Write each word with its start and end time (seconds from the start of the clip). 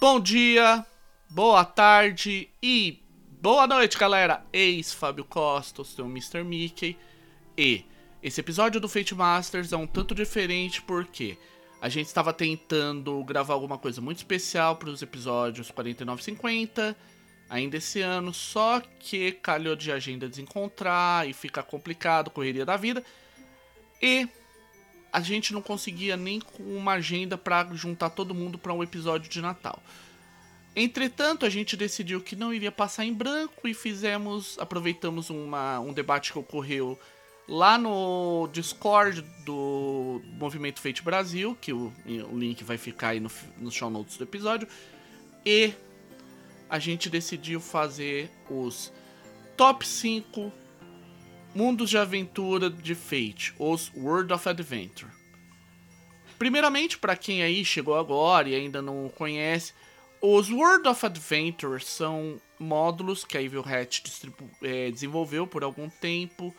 Bom 0.00 0.18
dia, 0.18 0.86
boa 1.28 1.62
tarde 1.62 2.48
e 2.62 3.02
boa 3.38 3.66
noite, 3.66 3.98
galera. 3.98 4.42
Ex 4.50 4.94
Fábio 4.94 5.26
Costa, 5.26 5.84
seu 5.84 6.06
Mr. 6.06 6.42
Mickey. 6.42 6.96
E 7.54 7.84
esse 8.22 8.40
episódio 8.40 8.80
do 8.80 8.88
Fate 8.88 9.14
Masters 9.14 9.74
é 9.74 9.76
um 9.76 9.86
tanto 9.86 10.14
diferente 10.14 10.80
porque 10.80 11.36
a 11.82 11.90
gente 11.90 12.06
estava 12.06 12.32
tentando 12.32 13.22
gravar 13.24 13.52
alguma 13.52 13.76
coisa 13.76 14.00
muito 14.00 14.16
especial 14.16 14.76
para 14.76 14.88
os 14.88 15.02
episódios 15.02 15.70
49 15.70 16.18
e 16.18 16.24
50 16.24 16.96
ainda 17.50 17.76
esse 17.76 18.00
ano, 18.00 18.32
só 18.32 18.80
que 18.98 19.32
calhou 19.32 19.76
de 19.76 19.92
agenda 19.92 20.26
desencontrar 20.26 21.28
e 21.28 21.34
fica 21.34 21.62
complicado, 21.62 22.30
correria 22.30 22.64
da 22.64 22.78
vida. 22.78 23.04
E 24.00 24.26
a 25.12 25.20
gente 25.20 25.52
não 25.52 25.62
conseguia 25.62 26.16
nem 26.16 26.40
com 26.40 26.62
uma 26.62 26.92
agenda 26.92 27.36
para 27.36 27.66
juntar 27.74 28.10
todo 28.10 28.34
mundo 28.34 28.58
para 28.58 28.72
um 28.72 28.82
episódio 28.82 29.30
de 29.30 29.40
Natal. 29.40 29.82
Entretanto, 30.74 31.44
a 31.44 31.50
gente 31.50 31.76
decidiu 31.76 32.20
que 32.20 32.36
não 32.36 32.54
iria 32.54 32.70
passar 32.70 33.04
em 33.04 33.12
branco 33.12 33.66
e 33.66 33.74
fizemos, 33.74 34.56
aproveitamos 34.58 35.28
uma, 35.28 35.80
um 35.80 35.92
debate 35.92 36.32
que 36.32 36.38
ocorreu 36.38 36.98
lá 37.48 37.76
no 37.76 38.48
Discord 38.52 39.22
do 39.44 40.22
Movimento 40.38 40.80
Fate 40.80 41.02
Brasil, 41.02 41.56
que 41.60 41.72
o, 41.72 41.92
o 42.30 42.38
link 42.38 42.62
vai 42.62 42.78
ficar 42.78 43.08
aí 43.08 43.20
no, 43.20 43.30
no 43.58 43.72
show 43.72 43.90
notes 43.90 44.16
do 44.16 44.22
episódio, 44.22 44.68
e 45.44 45.74
a 46.68 46.78
gente 46.78 47.10
decidiu 47.10 47.60
fazer 47.60 48.30
os 48.48 48.92
top 49.56 49.84
5 49.84 50.52
mundos 51.54 51.90
de 51.90 51.98
aventura 51.98 52.70
de 52.70 52.94
Fate, 52.94 53.54
os 53.58 53.90
World 53.94 54.32
of 54.32 54.48
Adventure. 54.48 55.10
Primeiramente, 56.38 56.96
para 56.96 57.16
quem 57.16 57.42
aí 57.42 57.64
chegou 57.64 57.96
agora 57.96 58.48
e 58.48 58.54
ainda 58.54 58.80
não 58.80 59.08
conhece, 59.10 59.74
os 60.22 60.50
World 60.50 60.88
of 60.88 61.04
Adventure 61.04 61.82
são 61.82 62.40
módulos 62.58 63.24
que 63.24 63.36
a 63.36 63.42
Evil 63.42 63.64
Hat 63.66 64.02
é, 64.62 64.90
desenvolveu 64.90 65.46
por 65.46 65.64
algum 65.64 65.88
tempo, 65.88 66.54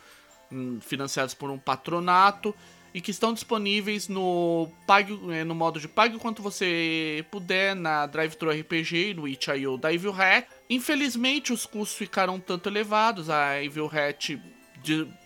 hum, 0.50 0.78
financiados 0.80 1.34
por 1.34 1.50
um 1.50 1.58
patronato 1.58 2.54
e 2.94 3.00
que 3.00 3.10
estão 3.10 3.32
disponíveis 3.32 4.08
no 4.08 4.68
pague, 4.86 5.18
é, 5.32 5.44
no 5.44 5.54
modo 5.54 5.80
de 5.80 5.88
pague 5.88 6.18
quanto 6.18 6.42
você 6.42 7.24
puder 7.30 7.74
na 7.74 8.06
Drive-Thru 8.06 8.50
RPG 8.50 9.10
e 9.10 9.14
no 9.14 9.26
itch.io 9.26 9.78
da 9.78 9.92
Evil 9.92 10.12
Hat. 10.12 10.46
Infelizmente 10.68 11.52
os 11.52 11.64
custos 11.64 11.96
ficaram 11.96 12.38
tanto 12.38 12.68
elevados, 12.68 13.30
a 13.30 13.62
Evil 13.62 13.90
Hat 13.92 14.38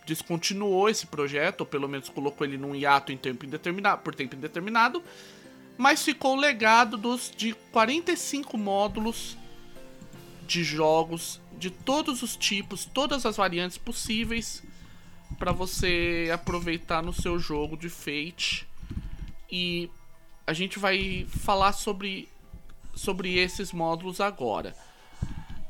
descontinuou 0.06 0.88
esse 0.88 1.06
projeto, 1.06 1.60
ou 1.60 1.66
pelo 1.66 1.88
menos 1.88 2.08
colocou 2.08 2.46
ele 2.46 2.56
num 2.56 2.74
hiato 2.74 3.12
em 3.12 3.16
tempo 3.16 3.44
indeterminado, 3.44 4.02
por 4.02 4.14
tempo 4.14 4.36
indeterminado, 4.36 5.02
mas 5.76 6.02
ficou 6.02 6.36
o 6.36 6.40
legado 6.40 6.96
dos 6.96 7.30
de 7.36 7.52
45 7.72 8.56
módulos 8.56 9.36
de 10.46 10.62
jogos 10.62 11.40
de 11.58 11.70
todos 11.70 12.22
os 12.22 12.36
tipos, 12.36 12.84
todas 12.84 13.26
as 13.26 13.36
variantes 13.36 13.78
possíveis 13.78 14.62
para 15.38 15.52
você 15.52 16.30
aproveitar 16.32 17.02
no 17.02 17.12
seu 17.12 17.38
jogo 17.38 17.76
de 17.76 17.88
Fate. 17.88 18.66
E 19.50 19.90
a 20.46 20.52
gente 20.52 20.78
vai 20.78 21.26
falar 21.28 21.72
sobre, 21.72 22.28
sobre 22.94 23.38
esses 23.38 23.72
módulos 23.72 24.20
agora. 24.20 24.74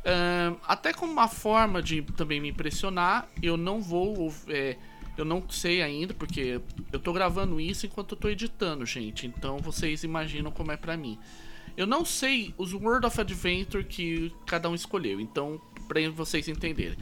Uh, 0.06 0.56
até 0.64 0.92
como 0.92 1.12
uma 1.12 1.26
forma 1.26 1.82
de 1.82 2.00
também 2.00 2.40
me 2.40 2.50
impressionar, 2.50 3.28
eu 3.42 3.56
não 3.56 3.82
vou. 3.82 4.32
É, 4.46 4.76
eu 5.18 5.24
não 5.24 5.48
sei 5.48 5.82
ainda, 5.82 6.14
porque 6.14 6.60
eu 6.92 7.00
tô 7.00 7.12
gravando 7.12 7.60
isso 7.60 7.86
enquanto 7.86 8.12
eu 8.12 8.18
tô 8.18 8.28
editando, 8.28 8.86
gente. 8.86 9.26
Então 9.26 9.58
vocês 9.58 10.04
imaginam 10.04 10.52
como 10.52 10.70
é 10.70 10.76
pra 10.76 10.96
mim. 10.96 11.18
Eu 11.76 11.86
não 11.86 12.04
sei 12.04 12.54
os 12.56 12.72
World 12.72 13.06
of 13.06 13.20
Adventure 13.20 13.82
que 13.82 14.32
cada 14.46 14.70
um 14.70 14.74
escolheu. 14.74 15.20
Então, 15.20 15.60
pra 15.88 16.00
vocês 16.10 16.46
entenderem, 16.46 16.96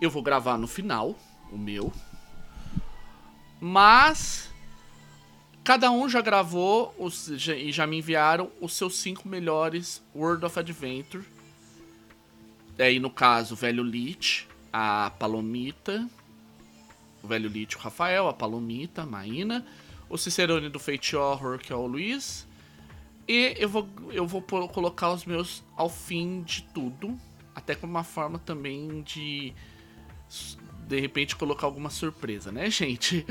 eu 0.00 0.10
vou 0.10 0.22
gravar 0.22 0.56
no 0.56 0.66
final 0.66 1.14
o 1.52 1.58
meu. 1.58 1.92
Mas 3.60 4.50
cada 5.62 5.90
um 5.90 6.08
já 6.08 6.22
gravou 6.22 6.94
os, 6.98 7.26
já, 7.36 7.54
e 7.54 7.70
já 7.70 7.86
me 7.86 7.98
enviaram 7.98 8.50
os 8.60 8.72
seus 8.72 8.96
cinco 8.96 9.28
melhores 9.28 10.02
World 10.14 10.46
of 10.46 10.58
Adventure. 10.58 11.24
Aí 12.80 12.98
no 12.98 13.10
caso, 13.10 13.54
o 13.54 13.56
Velho 13.56 13.82
Lich, 13.82 14.48
a 14.72 15.10
Palomita, 15.18 16.08
o 17.22 17.28
Velho 17.28 17.48
Lich, 17.48 17.76
o 17.76 17.78
Rafael, 17.78 18.28
a 18.28 18.32
Palomita, 18.32 19.02
a 19.02 19.06
Maína, 19.06 19.66
o 20.08 20.16
Cicerone 20.16 20.68
do 20.68 20.78
Fate 20.78 21.14
Horror, 21.14 21.58
que 21.58 21.72
é 21.72 21.76
o 21.76 21.86
Luiz. 21.86 22.46
E 23.28 23.54
eu 23.58 23.68
vou, 23.68 23.88
eu 24.10 24.26
vou 24.26 24.42
colocar 24.42 25.12
os 25.12 25.24
meus 25.24 25.62
ao 25.76 25.88
fim 25.88 26.42
de 26.42 26.62
tudo. 26.74 27.18
Até 27.54 27.74
como 27.74 27.92
uma 27.92 28.04
forma 28.04 28.38
também 28.38 29.02
de 29.02 29.52
de 30.86 30.98
repente 31.00 31.36
colocar 31.36 31.66
alguma 31.66 31.90
surpresa, 31.90 32.50
né, 32.50 32.68
gente? 32.70 33.24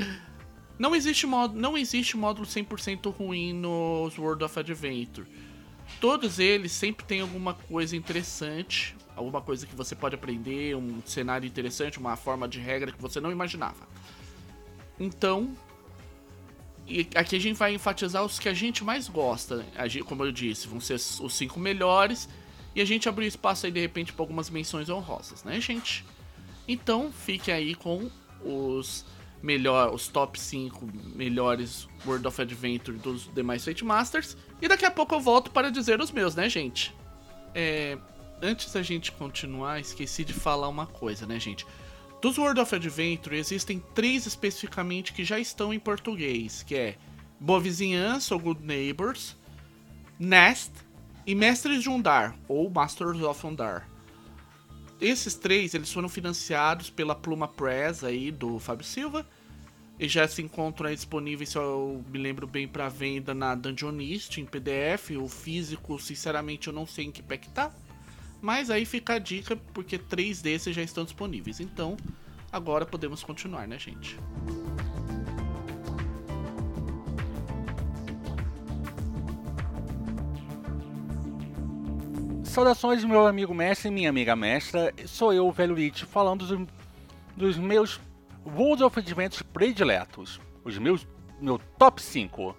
Não 0.78 0.94
existe, 0.94 1.26
modo, 1.26 1.58
não 1.60 1.76
existe 1.76 2.16
módulo 2.16 2.46
100% 2.46 3.12
ruim 3.14 3.52
nos 3.52 4.16
World 4.16 4.42
of 4.44 4.58
Adventure. 4.58 5.26
Todos 6.00 6.38
eles 6.38 6.72
sempre 6.72 7.04
têm 7.04 7.20
alguma 7.20 7.52
coisa 7.52 7.94
interessante, 7.94 8.96
alguma 9.20 9.40
coisa 9.40 9.66
que 9.66 9.74
você 9.74 9.94
pode 9.94 10.14
aprender, 10.14 10.74
um 10.76 11.00
cenário 11.04 11.46
interessante, 11.46 11.98
uma 11.98 12.16
forma 12.16 12.48
de 12.48 12.58
regra 12.58 12.90
que 12.90 13.00
você 13.00 13.20
não 13.20 13.30
imaginava. 13.30 13.86
Então, 14.98 15.56
aqui 17.14 17.36
a 17.36 17.40
gente 17.40 17.56
vai 17.56 17.74
enfatizar 17.74 18.24
os 18.24 18.38
que 18.38 18.48
a 18.48 18.54
gente 18.54 18.82
mais 18.82 19.08
gosta. 19.08 19.64
Como 20.06 20.24
eu 20.24 20.32
disse, 20.32 20.66
vão 20.66 20.80
ser 20.80 20.94
os 20.94 21.34
cinco 21.34 21.60
melhores. 21.60 22.28
E 22.74 22.80
a 22.80 22.84
gente 22.84 23.08
abriu 23.08 23.26
espaço 23.26 23.66
aí 23.66 23.72
de 23.72 23.80
repente 23.80 24.12
para 24.12 24.22
algumas 24.22 24.48
menções 24.48 24.88
honrosas, 24.88 25.42
né, 25.42 25.60
gente? 25.60 26.04
Então 26.68 27.10
fique 27.12 27.50
aí 27.50 27.74
com 27.74 28.08
os 28.44 29.04
melhor, 29.42 29.92
os 29.92 30.08
top 30.08 30.38
5 30.38 30.88
melhores 31.14 31.88
World 32.06 32.26
of 32.26 32.40
Adventure 32.40 32.96
dos 32.98 33.32
demais 33.34 33.64
Fate 33.64 33.84
Masters. 33.84 34.36
E 34.60 34.68
daqui 34.68 34.84
a 34.84 34.90
pouco 34.90 35.14
eu 35.14 35.20
volto 35.20 35.50
para 35.50 35.70
dizer 35.70 36.00
os 36.00 36.10
meus, 36.10 36.34
né, 36.34 36.48
gente? 36.48 36.94
É, 37.54 37.98
antes 38.42 38.72
da 38.72 38.82
gente 38.82 39.12
continuar, 39.12 39.80
esqueci 39.80 40.24
de 40.24 40.32
falar 40.32 40.68
uma 40.68 40.86
coisa, 40.86 41.26
né, 41.26 41.38
gente? 41.38 41.66
Dos 42.20 42.38
World 42.38 42.60
of 42.60 42.74
Adventure 42.74 43.36
existem 43.36 43.82
três 43.94 44.26
especificamente 44.26 45.12
que 45.12 45.24
já 45.24 45.38
estão 45.38 45.72
em 45.72 45.78
português, 45.78 46.62
que 46.62 46.74
é 46.74 46.96
Boa 47.38 47.60
Vizinhança 47.60 48.34
ou 48.34 48.40
Good 48.40 48.62
Neighbors, 48.62 49.36
Nest 50.18 50.72
e 51.26 51.34
Mestres 51.34 51.82
de 51.82 51.88
Undar 51.88 52.36
ou 52.46 52.68
Masters 52.68 53.22
of 53.22 53.46
Undar 53.46 53.90
esses 55.00 55.34
três 55.34 55.72
eles 55.74 55.90
foram 55.90 56.08
financiados 56.08 56.90
pela 56.90 57.14
Pluma 57.14 57.48
Press 57.48 58.04
aí 58.04 58.30
do 58.30 58.58
Fábio 58.58 58.84
Silva 58.84 59.26
e 59.98 60.08
já 60.08 60.26
se 60.28 60.42
encontram 60.42 60.92
disponíveis, 60.94 61.50
se 61.50 61.58
eu 61.58 62.04
me 62.10 62.18
lembro 62.18 62.46
bem, 62.46 62.66
para 62.66 62.88
venda 62.88 63.34
na 63.34 63.54
Dungeonist 63.54 64.40
em 64.40 64.46
PDF. 64.46 65.10
O 65.20 65.28
físico, 65.28 65.98
sinceramente, 65.98 66.68
eu 66.68 66.72
não 66.72 66.86
sei 66.86 67.06
em 67.06 67.10
que 67.10 67.22
pé 67.22 67.36
que 67.36 67.50
tá. 67.50 67.70
Mas 68.40 68.70
aí 68.70 68.84
fica 68.84 69.14
a 69.14 69.18
dica, 69.18 69.56
porque 69.74 69.98
três 69.98 70.40
desses 70.40 70.74
já 70.74 70.82
estão 70.82 71.04
disponíveis. 71.04 71.60
Então, 71.60 71.96
agora 72.50 72.86
podemos 72.86 73.22
continuar, 73.22 73.68
né, 73.68 73.78
gente? 73.78 74.18
Saudações, 82.44 83.04
meu 83.04 83.26
amigo 83.26 83.54
mestre 83.54 83.88
e 83.88 83.90
minha 83.92 84.10
amiga 84.10 84.34
mestra. 84.34 84.92
Sou 85.06 85.32
eu, 85.32 85.46
o 85.46 85.52
Velho 85.52 85.74
Lich, 85.74 86.04
falando 86.04 86.44
dos, 86.44 86.68
dos 87.36 87.56
meus 87.56 88.00
World 88.44 88.82
of 88.82 88.98
Adventures 88.98 89.42
prediletos. 89.42 90.40
Os 90.64 90.76
meus 90.76 91.06
meu 91.40 91.58
top 91.78 92.02
5. 92.02 92.54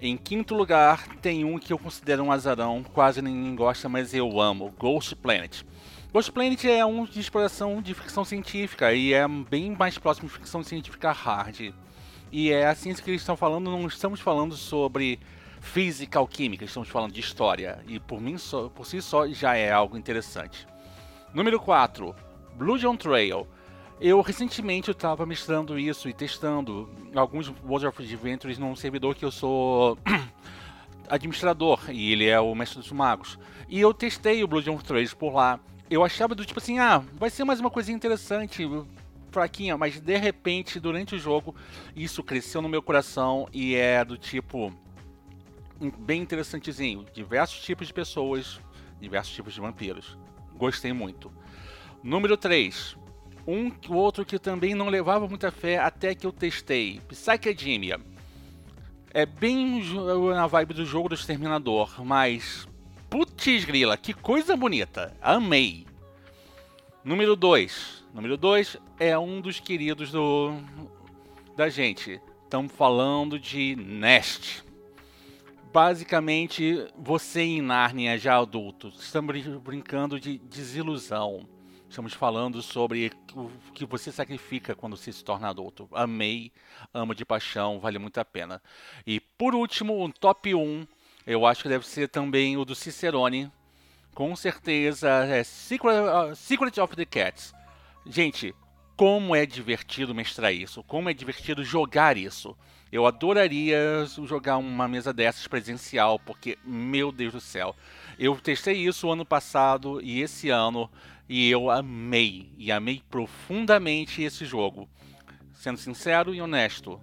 Em 0.00 0.16
quinto 0.16 0.54
lugar, 0.54 1.08
tem 1.16 1.44
um 1.44 1.58
que 1.58 1.72
eu 1.72 1.78
considero 1.78 2.22
um 2.22 2.30
azarão, 2.30 2.84
quase 2.84 3.20
ninguém 3.20 3.56
gosta, 3.56 3.88
mas 3.88 4.14
eu 4.14 4.40
amo: 4.40 4.72
Ghost 4.78 5.16
Planet. 5.16 5.62
Ghost 6.12 6.30
Planet 6.30 6.64
é 6.66 6.86
um 6.86 7.04
de 7.04 7.18
exploração 7.18 7.82
de 7.82 7.94
ficção 7.94 8.24
científica 8.24 8.94
e 8.94 9.12
é 9.12 9.26
bem 9.26 9.74
mais 9.76 9.98
próximo 9.98 10.28
de 10.28 10.34
ficção 10.34 10.62
científica 10.62 11.10
hard. 11.10 11.74
E 12.30 12.52
é 12.52 12.66
assim 12.68 12.94
que 12.94 13.10
eles 13.10 13.22
estão 13.22 13.36
falando, 13.36 13.70
não 13.70 13.86
estamos 13.88 14.20
falando 14.20 14.54
sobre 14.54 15.18
física 15.60 16.20
alquímica, 16.20 16.64
estamos 16.64 16.88
falando 16.88 17.12
de 17.12 17.20
história, 17.20 17.80
e 17.88 17.98
por, 17.98 18.20
mim 18.20 18.38
só, 18.38 18.68
por 18.68 18.86
si 18.86 19.02
só 19.02 19.26
já 19.26 19.56
é 19.56 19.72
algo 19.72 19.96
interessante. 19.96 20.66
Número 21.34 21.58
4, 21.58 22.14
Blue 22.54 22.78
John 22.78 22.96
Trail. 22.96 23.46
Eu 24.00 24.20
recentemente 24.20 24.92
estava 24.92 25.26
mestrando 25.26 25.76
isso 25.76 26.08
e 26.08 26.12
testando 26.12 26.88
alguns 27.16 27.52
World 27.64 27.88
of 27.88 28.00
Adventures 28.00 28.56
num 28.56 28.76
servidor 28.76 29.16
que 29.16 29.24
eu 29.24 29.32
sou 29.32 29.98
administrador 31.10 31.80
e 31.90 32.12
ele 32.12 32.26
é 32.26 32.38
o 32.38 32.54
mestre 32.54 32.78
dos 32.78 32.92
magos. 32.92 33.36
E 33.68 33.80
eu 33.80 33.92
testei 33.92 34.44
o 34.44 34.46
Blue 34.46 34.62
John 34.62 34.78
Trail 34.78 35.16
por 35.16 35.34
lá. 35.34 35.58
Eu 35.90 36.04
achava 36.04 36.34
do 36.36 36.44
tipo 36.44 36.60
assim, 36.60 36.78
ah, 36.78 37.02
vai 37.14 37.28
ser 37.28 37.42
mais 37.42 37.58
uma 37.58 37.70
coisinha 37.70 37.96
interessante, 37.96 38.62
fraquinha, 39.32 39.76
mas 39.76 39.98
de 39.98 40.16
repente 40.16 40.78
durante 40.78 41.16
o 41.16 41.18
jogo 41.18 41.56
isso 41.96 42.22
cresceu 42.22 42.62
no 42.62 42.68
meu 42.68 42.82
coração 42.82 43.48
e 43.52 43.74
é 43.74 44.04
do 44.04 44.16
tipo 44.16 44.72
bem 45.98 46.22
interessantezinho. 46.22 47.04
Diversos 47.12 47.62
tipos 47.62 47.88
de 47.88 47.92
pessoas, 47.92 48.60
diversos 49.00 49.34
tipos 49.34 49.54
de 49.54 49.60
vampiros. 49.60 50.16
Gostei 50.54 50.92
muito. 50.92 51.32
Número 52.02 52.36
3. 52.36 52.96
Um 53.50 53.72
outro 53.88 54.26
que 54.26 54.38
também 54.38 54.74
não 54.74 54.90
levava 54.90 55.26
muita 55.26 55.50
fé 55.50 55.78
até 55.78 56.14
que 56.14 56.26
eu 56.26 56.32
testei. 56.32 57.00
Psychedemia. 57.08 57.98
É 59.10 59.24
bem 59.24 59.82
na 60.34 60.46
vibe 60.46 60.74
do 60.74 60.84
jogo 60.84 61.08
do 61.08 61.14
Exterminador, 61.14 62.04
mas. 62.04 62.68
Putz 63.08 63.64
grila, 63.64 63.96
que 63.96 64.12
coisa 64.12 64.54
bonita. 64.54 65.16
Amei. 65.22 65.86
Número 67.02 67.34
2. 67.34 68.04
Número 68.12 68.36
2 68.36 68.76
é 69.00 69.18
um 69.18 69.40
dos 69.40 69.58
queridos 69.58 70.10
do 70.12 70.52
da 71.56 71.70
gente. 71.70 72.20
Estamos 72.44 72.70
falando 72.70 73.40
de 73.40 73.74
Nest. 73.76 74.62
Basicamente, 75.72 76.86
você 76.98 77.40
em 77.40 77.62
Nárnia 77.62 78.18
já 78.18 78.36
adulto. 78.36 78.88
Estamos 78.88 79.42
brincando 79.62 80.20
de 80.20 80.36
desilusão. 80.36 81.48
Estamos 81.88 82.12
falando 82.12 82.60
sobre 82.60 83.10
o 83.34 83.50
que 83.72 83.86
você 83.86 84.12
sacrifica 84.12 84.74
quando 84.74 84.96
você 84.96 85.10
se 85.10 85.24
torna 85.24 85.48
adulto. 85.48 85.88
Amei, 85.92 86.52
amo 86.92 87.14
de 87.14 87.24
paixão, 87.24 87.80
vale 87.80 87.98
muito 87.98 88.18
a 88.18 88.24
pena. 88.24 88.62
E 89.06 89.18
por 89.18 89.54
último, 89.54 90.04
um 90.04 90.10
top 90.10 90.54
1, 90.54 90.86
eu 91.26 91.46
acho 91.46 91.62
que 91.62 91.68
deve 91.68 91.86
ser 91.86 92.08
também 92.08 92.58
o 92.58 92.64
do 92.64 92.74
Cicerone. 92.74 93.50
Com 94.14 94.36
certeza 94.36 95.08
é 95.24 95.42
Secret, 95.42 95.96
uh, 95.96 96.36
Secret 96.36 96.78
of 96.78 96.94
the 96.94 97.06
Cats. 97.06 97.54
Gente, 98.06 98.54
como 98.94 99.34
é 99.34 99.46
divertido 99.46 100.14
mestrar 100.14 100.52
isso, 100.52 100.84
como 100.84 101.08
é 101.08 101.14
divertido 101.14 101.64
jogar 101.64 102.18
isso. 102.18 102.56
Eu 102.92 103.06
adoraria 103.06 104.06
jogar 104.24 104.58
uma 104.58 104.88
mesa 104.88 105.12
dessas 105.12 105.46
presencial, 105.46 106.18
porque, 106.18 106.58
meu 106.64 107.12
Deus 107.12 107.32
do 107.32 107.40
céu, 107.40 107.74
eu 108.18 108.36
testei 108.36 108.76
isso 108.76 109.10
ano 109.10 109.24
passado 109.24 110.00
e 110.02 110.20
esse 110.20 110.48
ano 110.48 110.90
e 111.28 111.50
eu 111.50 111.70
amei, 111.70 112.50
e 112.56 112.72
amei 112.72 113.02
profundamente 113.10 114.22
esse 114.22 114.46
jogo. 114.46 114.88
Sendo 115.52 115.76
sincero 115.76 116.34
e 116.34 116.40
honesto, 116.40 116.98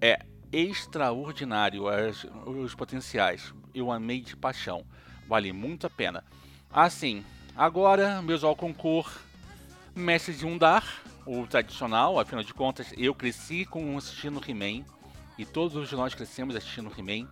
é 0.00 0.20
extraordinário 0.52 1.88
as, 1.88 2.24
os 2.46 2.74
potenciais. 2.74 3.52
Eu 3.74 3.90
amei 3.90 4.20
de 4.20 4.36
paixão. 4.36 4.86
Vale 5.26 5.52
muito 5.52 5.86
a 5.86 5.90
pena. 5.90 6.24
Assim, 6.70 7.24
agora, 7.56 8.22
meus 8.22 8.44
ao 8.44 8.54
concurso, 8.54 9.18
Mestre 9.94 10.34
de 10.34 10.46
Undar, 10.46 11.02
o 11.26 11.44
tradicional, 11.46 12.20
afinal 12.20 12.44
de 12.44 12.54
contas, 12.54 12.94
eu 12.96 13.12
cresci 13.14 13.64
com 13.64 13.96
assistindo 13.98 14.40
He-Man. 14.46 14.84
E 15.36 15.44
todos 15.44 15.90
nós 15.92 16.14
crescemos 16.14 16.54
assistindo 16.54 16.92
He-Man. 16.96 17.28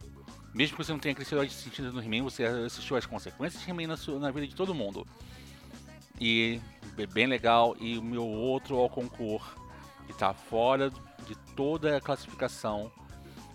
Mesmo 0.52 0.76
que 0.76 0.84
você 0.84 0.90
não 0.90 0.99
tenha 0.99 1.14
crescido 1.14 1.40
assistindo 1.40 1.93
no 1.93 2.02
He-Man, 2.02 2.25
você 2.25 2.44
assistiu 2.44 2.96
as 2.96 3.06
consequências 3.06 3.62
de 3.62 3.70
He-Man 3.70 3.87
na, 3.87 4.19
na 4.19 4.31
vida 4.32 4.46
de 4.49 4.55
todo 4.56 4.75
mundo 4.75 5.06
e 6.21 6.61
é 6.99 7.07
bem 7.07 7.27
legal. 7.27 7.77
E 7.79 7.99
o 7.99 8.03
meu 8.03 8.25
outro 8.25 8.77
ao 8.77 8.89
concurso, 8.89 9.57
que 10.07 10.13
está 10.13 10.33
fora 10.33 10.91
de 11.27 11.35
toda 11.55 11.97
a 11.97 12.01
classificação, 12.01 12.91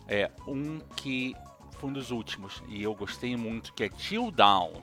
é 0.08 0.30
um 0.48 0.80
que 0.96 1.36
foi 1.80 1.90
um 1.90 1.94
dos 1.94 2.12
últimos 2.12 2.62
e 2.68 2.84
eu 2.84 2.94
gostei 2.94 3.36
muito, 3.36 3.74
que 3.74 3.84
é 3.84 3.90
Till 3.90 4.32
Down. 4.32 4.74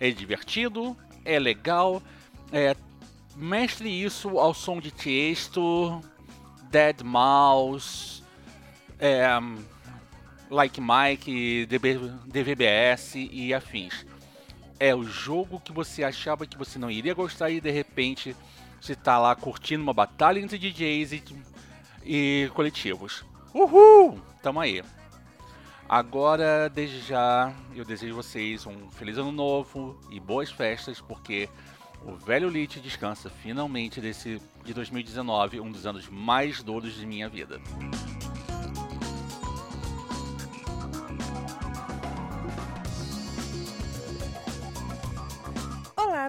É 0.00 0.10
divertido, 0.10 0.96
é 1.24 1.38
legal, 1.38 2.02
é, 2.52 2.76
mestre 3.36 3.88
isso 3.88 4.38
ao 4.38 4.54
som 4.54 4.80
de 4.80 4.90
Tiesto, 4.90 6.00
Dead 6.70 7.02
Mouse, 7.02 8.22
é, 8.98 9.26
Like 10.50 10.80
Mike, 10.80 11.66
DB, 11.66 11.98
DVBS 12.26 13.14
e 13.16 13.52
afins 13.52 14.06
é 14.80 14.94
o 14.94 15.04
jogo 15.04 15.60
que 15.60 15.72
você 15.72 16.04
achava 16.04 16.46
que 16.46 16.56
você 16.56 16.78
não 16.78 16.90
iria 16.90 17.14
gostar 17.14 17.50
e 17.50 17.60
de 17.60 17.70
repente 17.70 18.34
você 18.80 18.94
tá 18.94 19.18
lá 19.18 19.34
curtindo 19.34 19.82
uma 19.82 19.92
batalha 19.92 20.38
entre 20.38 20.58
DJs 20.58 21.12
e, 21.12 21.22
e 22.04 22.50
coletivos. 22.54 23.24
Uhul! 23.52 24.20
Tamo 24.42 24.60
aí. 24.60 24.82
Agora, 25.88 26.68
desde 26.68 27.00
já, 27.00 27.52
eu 27.74 27.84
desejo 27.84 28.14
vocês 28.14 28.66
um 28.66 28.90
feliz 28.90 29.16
ano 29.16 29.32
novo 29.32 29.98
e 30.10 30.20
boas 30.20 30.50
festas, 30.50 31.00
porque 31.00 31.48
o 32.04 32.14
velho 32.14 32.48
Lich 32.48 32.78
descansa 32.78 33.30
finalmente 33.30 34.00
desse 34.00 34.40
de 34.64 34.74
2019, 34.74 35.60
um 35.60 35.72
dos 35.72 35.86
anos 35.86 36.08
mais 36.08 36.62
duros 36.62 36.94
de 36.94 37.06
minha 37.06 37.28
vida. 37.28 37.58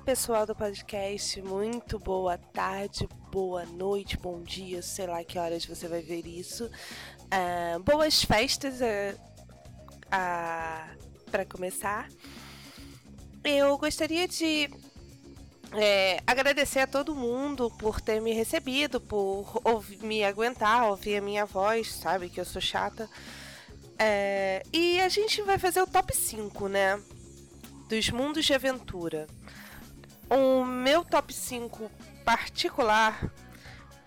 Pessoal 0.10 0.44
do 0.44 0.56
podcast. 0.56 1.40
Muito 1.40 2.00
boa 2.00 2.36
tarde, 2.36 3.08
boa 3.32 3.64
noite, 3.64 4.18
bom 4.18 4.42
dia, 4.42 4.82
sei 4.82 5.06
lá 5.06 5.24
que 5.24 5.38
horas 5.38 5.64
você 5.64 5.88
vai 5.88 6.02
ver 6.02 6.26
isso. 6.26 6.66
Uh, 6.66 7.80
boas 7.84 8.24
festas 8.24 8.82
uh, 8.82 9.16
uh, 10.08 11.30
para 11.30 11.46
começar. 11.46 12.10
Eu 13.44 13.78
gostaria 13.78 14.28
de 14.28 14.68
é, 15.74 16.24
agradecer 16.26 16.80
a 16.80 16.88
todo 16.88 17.14
mundo 17.14 17.70
por 17.78 18.02
ter 18.02 18.20
me 18.20 18.34
recebido, 18.34 19.00
por 19.00 19.62
ouvir, 19.64 20.00
me 20.02 20.24
aguentar, 20.24 20.90
ouvir 20.90 21.18
a 21.18 21.22
minha 21.22 21.46
voz, 21.46 21.94
sabe 21.94 22.30
que 22.30 22.40
eu 22.40 22.46
sou 22.46 22.60
chata. 22.60 23.08
É, 24.00 24.64
e 24.74 25.00
a 25.02 25.08
gente 25.08 25.44
vai 25.44 25.60
fazer 25.60 25.84
o 25.84 25.88
top 25.88 26.18
5, 26.18 26.68
né? 26.68 27.00
Dos 27.88 28.10
mundos 28.10 28.44
de 28.44 28.56
aventura. 28.56 29.28
O 30.30 30.64
meu 30.64 31.04
top 31.04 31.34
5 31.34 31.90
particular, 32.24 33.32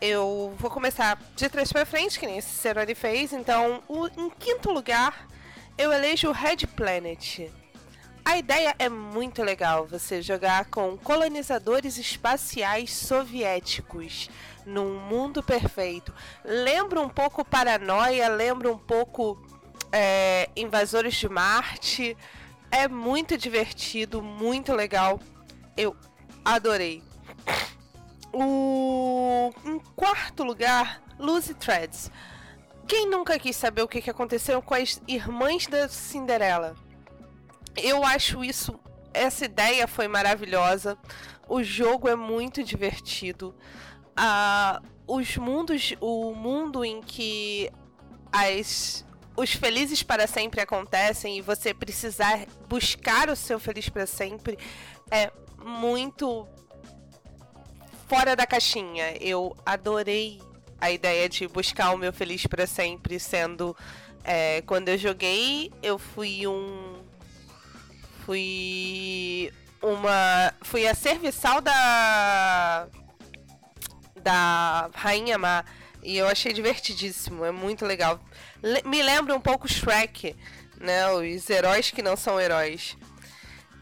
eu 0.00 0.54
vou 0.56 0.70
começar 0.70 1.20
de 1.34 1.48
trás 1.48 1.72
para 1.72 1.84
frente, 1.84 2.18
que 2.18 2.26
nem 2.26 2.38
esse 2.38 2.50
Ceroni 2.50 2.94
fez. 2.94 3.32
Então, 3.32 3.82
o, 3.88 4.06
em 4.06 4.30
quinto 4.30 4.70
lugar, 4.70 5.26
eu 5.76 5.92
elejo 5.92 6.28
o 6.28 6.32
Red 6.32 6.58
Planet. 6.76 7.50
A 8.24 8.38
ideia 8.38 8.72
é 8.78 8.88
muito 8.88 9.42
legal, 9.42 9.84
você 9.84 10.22
jogar 10.22 10.66
com 10.66 10.96
colonizadores 10.96 11.98
espaciais 11.98 12.92
soviéticos 12.92 14.30
num 14.64 15.00
mundo 15.00 15.42
perfeito. 15.42 16.14
Lembra 16.44 17.00
um 17.00 17.08
pouco 17.08 17.44
Paranoia, 17.44 18.28
lembra 18.28 18.70
um 18.70 18.78
pouco 18.78 19.44
é, 19.90 20.48
Invasores 20.54 21.14
de 21.14 21.28
Marte. 21.28 22.16
É 22.70 22.86
muito 22.86 23.36
divertido, 23.36 24.22
muito 24.22 24.72
legal. 24.72 25.18
Eu 25.76 25.96
adorei. 26.44 27.02
O... 28.32 29.50
Em 29.64 29.78
quarto 29.94 30.44
lugar, 30.44 31.02
Lucy 31.18 31.54
Threads. 31.54 32.10
Quem 32.86 33.08
nunca 33.08 33.38
quis 33.38 33.56
saber 33.56 33.82
o 33.82 33.88
que 33.88 34.10
aconteceu 34.10 34.60
com 34.60 34.74
as 34.74 35.00
irmãs 35.06 35.66
da 35.66 35.88
Cinderela? 35.88 36.74
Eu 37.76 38.04
acho 38.04 38.44
isso. 38.44 38.78
Essa 39.14 39.44
ideia 39.44 39.86
foi 39.86 40.08
maravilhosa. 40.08 40.98
O 41.48 41.62
jogo 41.62 42.08
é 42.08 42.16
muito 42.16 42.62
divertido. 42.62 43.54
Ah, 44.16 44.82
os 45.06 45.36
mundos. 45.36 45.94
O 46.00 46.34
mundo 46.34 46.84
em 46.84 47.00
que 47.00 47.70
as. 48.32 49.04
Os 49.34 49.54
felizes 49.54 50.02
para 50.02 50.26
sempre 50.26 50.60
acontecem 50.60 51.38
e 51.38 51.40
você 51.40 51.72
precisar 51.72 52.44
buscar 52.68 53.30
o 53.30 53.36
seu 53.36 53.58
feliz 53.58 53.88
para 53.88 54.06
sempre 54.06 54.58
é 55.10 55.32
muito 55.64 56.46
fora 58.08 58.36
da 58.36 58.46
caixinha. 58.46 59.16
Eu 59.20 59.56
adorei 59.64 60.40
a 60.80 60.90
ideia 60.90 61.28
de 61.28 61.46
buscar 61.46 61.94
o 61.94 61.98
meu 61.98 62.12
feliz 62.12 62.46
para 62.46 62.66
sempre, 62.66 63.18
sendo 63.20 63.76
é, 64.24 64.62
quando 64.62 64.88
eu 64.88 64.98
joguei, 64.98 65.72
eu 65.82 65.98
fui 65.98 66.46
um 66.46 67.00
fui 68.24 69.52
uma 69.82 70.54
fui 70.62 70.86
a 70.86 70.94
serviçal 70.94 71.60
da 71.60 72.86
da 74.22 74.90
Rainha 74.94 75.38
Má 75.38 75.64
e 76.02 76.16
eu 76.16 76.26
achei 76.26 76.52
divertidíssimo, 76.52 77.44
é 77.44 77.50
muito 77.50 77.84
legal. 77.84 78.20
Le 78.62 78.82
me 78.84 79.02
lembra 79.02 79.34
um 79.34 79.40
pouco 79.40 79.68
Shrek, 79.68 80.36
né? 80.80 81.10
Os 81.12 81.48
heróis 81.48 81.90
que 81.90 82.02
não 82.02 82.16
são 82.16 82.40
heróis. 82.40 82.96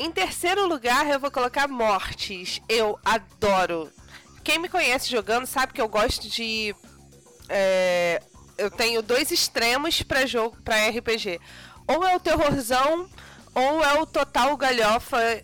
Em 0.00 0.10
terceiro 0.10 0.66
lugar, 0.66 1.06
eu 1.10 1.20
vou 1.20 1.30
colocar 1.30 1.68
Mortes. 1.68 2.58
Eu 2.66 2.98
adoro. 3.04 3.92
Quem 4.42 4.58
me 4.58 4.66
conhece 4.66 5.10
jogando 5.10 5.44
sabe 5.44 5.74
que 5.74 5.80
eu 5.80 5.90
gosto 5.90 6.26
de. 6.26 6.74
É, 7.50 8.22
eu 8.56 8.70
tenho 8.70 9.02
dois 9.02 9.30
extremos 9.30 10.02
para 10.02 10.24
jogo, 10.24 10.56
para 10.64 10.88
RPG. 10.88 11.38
Ou 11.86 12.02
é 12.02 12.16
o 12.16 12.18
terrorzão, 12.18 13.10
ou 13.54 13.84
é 13.84 14.00
o 14.00 14.06
total 14.06 14.56
galhofa 14.56 15.42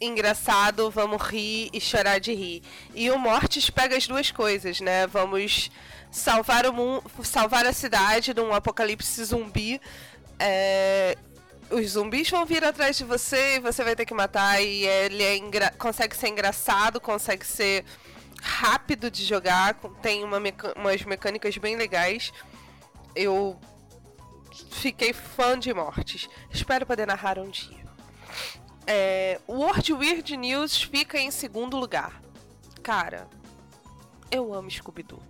engraçado, 0.00 0.88
vamos 0.88 1.20
rir 1.22 1.68
e 1.72 1.80
chorar 1.80 2.20
de 2.20 2.32
rir. 2.32 2.62
E 2.94 3.10
o 3.10 3.18
Mortes 3.18 3.70
pega 3.70 3.96
as 3.96 4.06
duas 4.06 4.30
coisas, 4.30 4.80
né? 4.80 5.08
Vamos 5.08 5.68
salvar 6.12 6.64
o 6.64 6.72
mundo, 6.72 7.02
salvar 7.24 7.66
a 7.66 7.72
cidade 7.72 8.32
de 8.32 8.40
um 8.40 8.54
apocalipse 8.54 9.24
zumbi. 9.24 9.80
É, 10.38 11.18
os 11.70 11.90
zumbis 11.90 12.30
vão 12.30 12.44
vir 12.46 12.64
atrás 12.64 12.96
de 12.96 13.04
você 13.04 13.56
e 13.56 13.60
você 13.60 13.82
vai 13.82 13.96
ter 13.96 14.06
que 14.06 14.14
matar. 14.14 14.62
E 14.62 14.86
ele 14.86 15.22
é 15.22 15.70
consegue 15.70 16.16
ser 16.16 16.28
engraçado, 16.28 17.00
consegue 17.00 17.46
ser 17.46 17.84
rápido 18.40 19.10
de 19.10 19.24
jogar, 19.24 19.74
tem 20.00 20.22
uma 20.22 20.38
meca... 20.38 20.72
umas 20.76 21.02
mecânicas 21.02 21.56
bem 21.58 21.76
legais. 21.76 22.32
Eu 23.14 23.58
fiquei 24.70 25.12
fã 25.12 25.58
de 25.58 25.72
mortes. 25.72 26.28
Espero 26.50 26.86
poder 26.86 27.06
narrar 27.06 27.38
um 27.38 27.50
dia. 27.50 27.84
É... 28.86 29.40
World 29.48 29.92
Weird 29.92 30.36
News 30.36 30.82
fica 30.82 31.18
em 31.18 31.30
segundo 31.30 31.76
lugar. 31.76 32.20
Cara, 32.82 33.28
eu 34.30 34.54
amo 34.54 34.70
Scooby-Doo. 34.70 35.22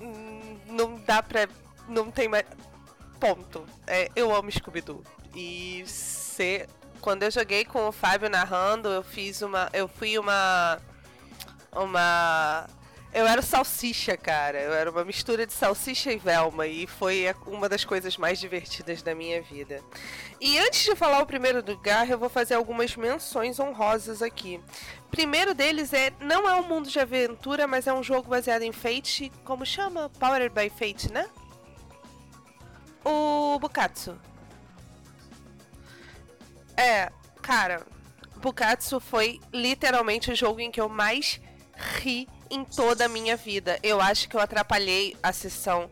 Hum, 0.00 0.58
não 0.66 0.96
dá 0.96 1.22
pra. 1.22 1.48
Não 1.88 2.10
tem 2.10 2.28
mais. 2.28 2.44
Ponto. 3.18 3.66
É, 3.86 4.10
eu 4.14 4.34
amo 4.34 4.50
Scooby-Doo. 4.50 5.02
E 5.34 5.84
se, 5.86 6.66
quando 7.00 7.22
eu 7.22 7.30
joguei 7.30 7.64
com 7.64 7.88
o 7.88 7.92
Fábio 7.92 8.28
narrando, 8.28 8.88
eu 8.88 9.02
fiz 9.02 9.42
uma. 9.42 9.68
Eu 9.72 9.88
fui 9.88 10.18
uma. 10.18 10.80
Uma. 11.72 12.66
Eu 13.12 13.26
era 13.26 13.40
salsicha, 13.40 14.16
cara. 14.16 14.60
Eu 14.60 14.74
era 14.74 14.90
uma 14.90 15.04
mistura 15.04 15.46
de 15.46 15.52
salsicha 15.52 16.12
e 16.12 16.18
Velma. 16.18 16.66
E 16.66 16.86
foi 16.86 17.26
uma 17.46 17.68
das 17.68 17.84
coisas 17.84 18.16
mais 18.18 18.38
divertidas 18.38 19.02
da 19.02 19.14
minha 19.14 19.40
vida. 19.40 19.82
E 20.40 20.58
antes 20.58 20.84
de 20.84 20.94
falar 20.94 21.22
o 21.22 21.26
primeiro 21.26 21.64
lugar, 21.66 22.10
eu 22.10 22.18
vou 22.18 22.28
fazer 22.28 22.54
algumas 22.54 22.94
menções 22.96 23.58
honrosas 23.58 24.20
aqui. 24.20 24.60
Primeiro 25.10 25.54
deles 25.54 25.92
é. 25.92 26.12
Não 26.20 26.48
é 26.48 26.54
um 26.56 26.68
mundo 26.68 26.88
de 26.90 26.98
aventura, 26.98 27.66
mas 27.66 27.86
é 27.86 27.92
um 27.92 28.02
jogo 28.02 28.28
baseado 28.28 28.62
em 28.62 28.72
Fate. 28.72 29.32
Como 29.44 29.64
chama? 29.64 30.10
Powered 30.18 30.54
by 30.54 30.68
Fate, 30.68 31.10
né? 31.10 31.26
O 33.06 33.58
Bukatsu. 33.58 34.18
É, 36.76 37.10
cara, 37.40 37.86
Bukatsu 38.36 38.98
foi 38.98 39.40
literalmente 39.52 40.30
o 40.30 40.34
jogo 40.34 40.60
em 40.60 40.70
que 40.70 40.80
eu 40.80 40.88
mais 40.88 41.40
ri 42.00 42.28
em 42.50 42.64
toda 42.64 43.04
a 43.04 43.08
minha 43.08 43.36
vida. 43.36 43.78
Eu 43.82 44.00
acho 44.00 44.28
que 44.28 44.36
eu 44.36 44.40
atrapalhei 44.40 45.16
a 45.22 45.32
sessão 45.32 45.90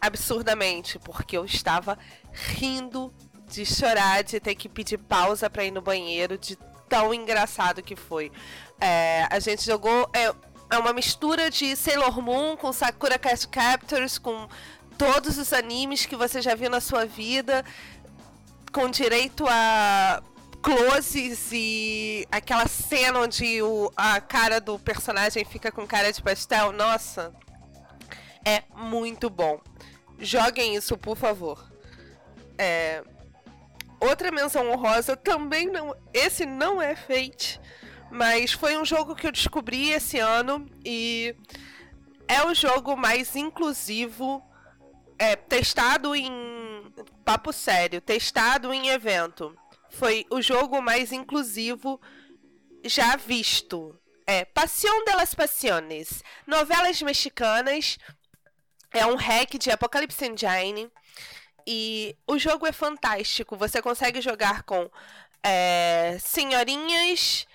absurdamente, 0.00 0.98
porque 0.98 1.36
eu 1.36 1.44
estava 1.44 1.98
rindo 2.32 3.12
de 3.46 3.64
chorar, 3.66 4.22
de 4.22 4.40
ter 4.40 4.54
que 4.54 4.68
pedir 4.68 4.98
pausa 4.98 5.50
para 5.50 5.64
ir 5.64 5.70
no 5.70 5.82
banheiro, 5.82 6.38
de 6.38 6.56
tão 6.88 7.12
engraçado 7.12 7.82
que 7.82 7.94
foi. 7.94 8.32
É, 8.80 9.26
a 9.30 9.38
gente 9.38 9.64
jogou. 9.64 10.08
É, 10.14 10.34
é 10.70 10.78
uma 10.78 10.92
mistura 10.92 11.50
de 11.50 11.74
Sailor 11.74 12.20
Moon 12.20 12.56
com 12.56 12.70
Sakura 12.72 13.18
Cast 13.18 13.48
Captors, 13.48 14.18
com 14.18 14.46
todos 14.98 15.38
os 15.38 15.52
animes 15.52 16.04
que 16.04 16.16
você 16.16 16.42
já 16.42 16.56
viu 16.56 16.68
na 16.68 16.80
sua 16.80 17.06
vida, 17.06 17.64
com 18.72 18.90
direito 18.90 19.46
a 19.48 20.20
closes 20.60 21.50
e 21.52 22.26
aquela 22.32 22.66
cena 22.66 23.20
onde 23.20 23.62
o, 23.62 23.92
a 23.96 24.20
cara 24.20 24.60
do 24.60 24.76
personagem 24.76 25.44
fica 25.44 25.70
com 25.70 25.86
cara 25.86 26.12
de 26.12 26.20
pastel. 26.20 26.72
Nossa, 26.72 27.32
é 28.44 28.64
muito 28.76 29.30
bom. 29.30 29.60
Joguem 30.18 30.74
isso, 30.74 30.98
por 30.98 31.16
favor. 31.16 31.64
É... 32.58 33.02
Outra 34.00 34.30
menção 34.30 34.68
honrosa 34.70 35.16
também 35.16 35.68
não. 35.68 35.94
Esse 36.12 36.44
não 36.44 36.82
é 36.82 36.94
Fate, 36.94 37.60
mas 38.10 38.52
foi 38.52 38.76
um 38.76 38.84
jogo 38.84 39.14
que 39.14 39.26
eu 39.26 39.32
descobri 39.32 39.90
esse 39.90 40.18
ano 40.18 40.68
e 40.84 41.34
é 42.26 42.44
o 42.44 42.54
jogo 42.54 42.96
mais 42.96 43.34
inclusivo 43.34 44.42
é, 45.18 45.36
testado 45.36 46.14
em. 46.14 46.30
Papo 47.24 47.52
sério, 47.52 48.00
testado 48.00 48.72
em 48.72 48.88
evento. 48.88 49.56
Foi 49.90 50.24
o 50.30 50.40
jogo 50.40 50.80
mais 50.80 51.12
inclusivo 51.12 52.00
já 52.84 53.16
visto. 53.16 53.98
É 54.26 54.44
Pasión 54.44 55.04
de 55.04 55.14
las. 55.14 55.34
Novelas 56.46 57.02
mexicanas. 57.02 57.98
É 58.92 59.04
um 59.06 59.16
hack 59.16 59.58
de 59.58 59.70
Apocalypse 59.70 60.24
Engine. 60.24 60.90
E 61.66 62.16
o 62.26 62.38
jogo 62.38 62.66
é 62.66 62.72
fantástico. 62.72 63.56
Você 63.56 63.82
consegue 63.82 64.20
jogar 64.20 64.62
com 64.62 64.90
é, 65.42 66.16
senhorinhas 66.20 67.46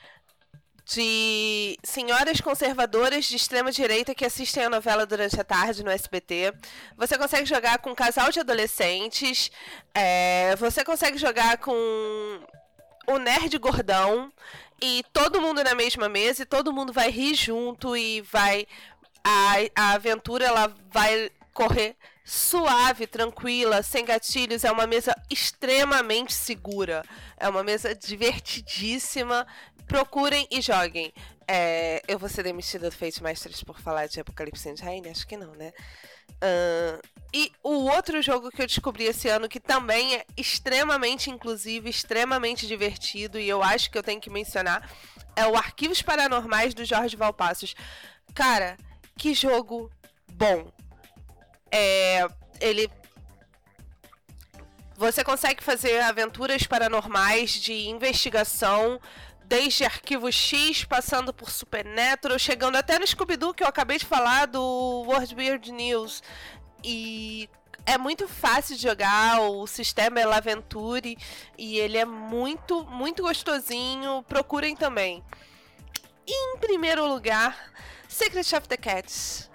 de 0.86 1.78
senhoras 1.84 2.42
conservadoras 2.42 3.25
de 3.25 3.36
extrema 3.36 3.72
direita 3.72 4.13
que 4.13 4.25
assistem 4.25 4.66
a 4.66 4.70
novela 4.70 5.06
durante 5.06 5.40
a 5.40 5.44
tarde 5.44 5.84
no 5.84 5.90
SBT. 5.90 6.54
Você 6.98 7.18
consegue 7.18 7.46
jogar 7.46 7.78
com 7.80 7.92
um 7.92 7.96
casal 7.96 8.32
de 8.32 8.40
adolescentes. 8.40 9.50
É, 9.94 10.56
você 10.58 10.84
consegue 10.84 11.18
jogar 11.18 11.58
com 11.58 11.74
o 13.08 13.18
nerd 13.18 13.58
gordão 13.58 14.32
e 14.82 15.04
todo 15.13 15.42
mundo 15.42 15.63
na 15.63 15.74
mesma 15.75 16.10
mesa 16.10 16.44
e 16.44 16.46
todo 16.46 16.74
mundo 16.74 16.92
vai 16.92 17.10
rir 17.10 17.36
junto 17.36 17.96
e 17.96 18.22
vai 18.22 18.68
a, 19.24 19.54
a 19.75 19.94
aventura 19.94 20.46
ela 20.46 20.74
vai 20.92 21.32
correr 21.54 21.96
suave, 22.24 23.08
tranquila, 23.08 23.84
sem 23.84 24.06
gatilhos. 24.06 24.63
É 24.63 24.72
uma 24.72 24.88
mesa 24.88 25.15
extremamente 25.30 26.34
segura. 26.34 27.03
É 27.38 27.48
uma 27.50 27.63
mesa 27.63 27.94
divertidíssima 27.94 29.46
procurem 29.88 30.48
e 30.50 30.62
joguem. 30.62 31.13
É, 31.48 32.01
eu 32.08 32.18
vou 32.18 32.30
ser 32.30 32.44
demitida 32.44 32.89
do 32.89 32.96
Fate 32.96 33.22
Masters 33.22 33.63
por 33.63 33.80
falar 33.80 34.08
de 34.08 34.20
Apocalipse 34.20 34.70
Engine? 34.70 35.10
Acho 35.10 35.27
que 35.27 35.38
não, 35.38 35.51
né? 35.53 35.74
Uh, 36.44 37.01
e 37.34 37.51
o 37.63 37.86
outro 37.89 38.22
jogo 38.22 38.50
que 38.50 38.62
eu 38.62 38.68
descobri 38.68 39.06
esse 39.06 39.27
ano, 39.27 39.50
que 39.50 39.60
também 39.60 40.15
é 40.15 40.25
extremamente 40.36 41.30
inclusivo, 41.30 41.88
extremamente 41.88 42.68
divertido, 42.68 43.39
e 43.39 43.48
eu 43.48 43.62
acho 43.62 43.89
que 43.89 43.98
eu 43.98 44.03
tenho 44.03 44.22
que 44.22 44.30
mencionar, 44.30 44.89
é 45.36 45.46
o 45.48 45.56
Arquivos 45.56 46.01
Paranormais 46.01 46.74
do 46.74 46.86
Jorge 46.86 47.15
Valpassos. 47.15 47.75
Cara, 48.34 48.77
que 49.18 49.34
jogo 49.34 49.89
bom. 50.32 50.72
É, 51.75 52.27
ele 52.62 52.88
você 54.96 55.24
consegue 55.24 55.63
fazer 55.63 56.00
aventuras 56.01 56.68
paranormais 56.68 57.51
de 57.53 57.89
investigação 57.89 59.01
desde 59.44 59.84
Arquivo 59.84 60.32
X, 60.32 60.84
passando 60.84 61.34
por 61.34 61.50
Supernatural, 61.50 62.38
chegando 62.38 62.75
até 62.75 63.00
no 63.00 63.06
Scooby-Doo, 63.06 63.56
que 63.56 63.63
eu 63.63 63.68
acabei 63.68 63.98
de 63.98 64.06
falar, 64.06 64.46
do 64.46 64.62
World 64.62 65.34
Weird 65.36 65.72
News. 65.72 66.22
E 66.84 67.50
é 67.86 67.98
muito 67.98 68.27
fácil 68.27 68.75
de 68.75 68.84
jogar, 68.84 69.42
o 69.42 69.65
sistema 69.65 70.20
é 70.20 70.25
Laventure 70.25 71.18
e 71.58 71.80
ele 71.80 71.98
é 71.98 72.06
muito, 72.06 72.86
muito 72.86 73.24
gostosinho. 73.24 74.24
Procurem 74.30 74.75
também. 74.75 75.24
Em 76.25 76.58
primeiro 76.60 77.06
lugar, 77.08 77.74
Secret 78.08 78.56
of 78.56 78.68
the 78.68 78.77
Cats. 78.77 79.50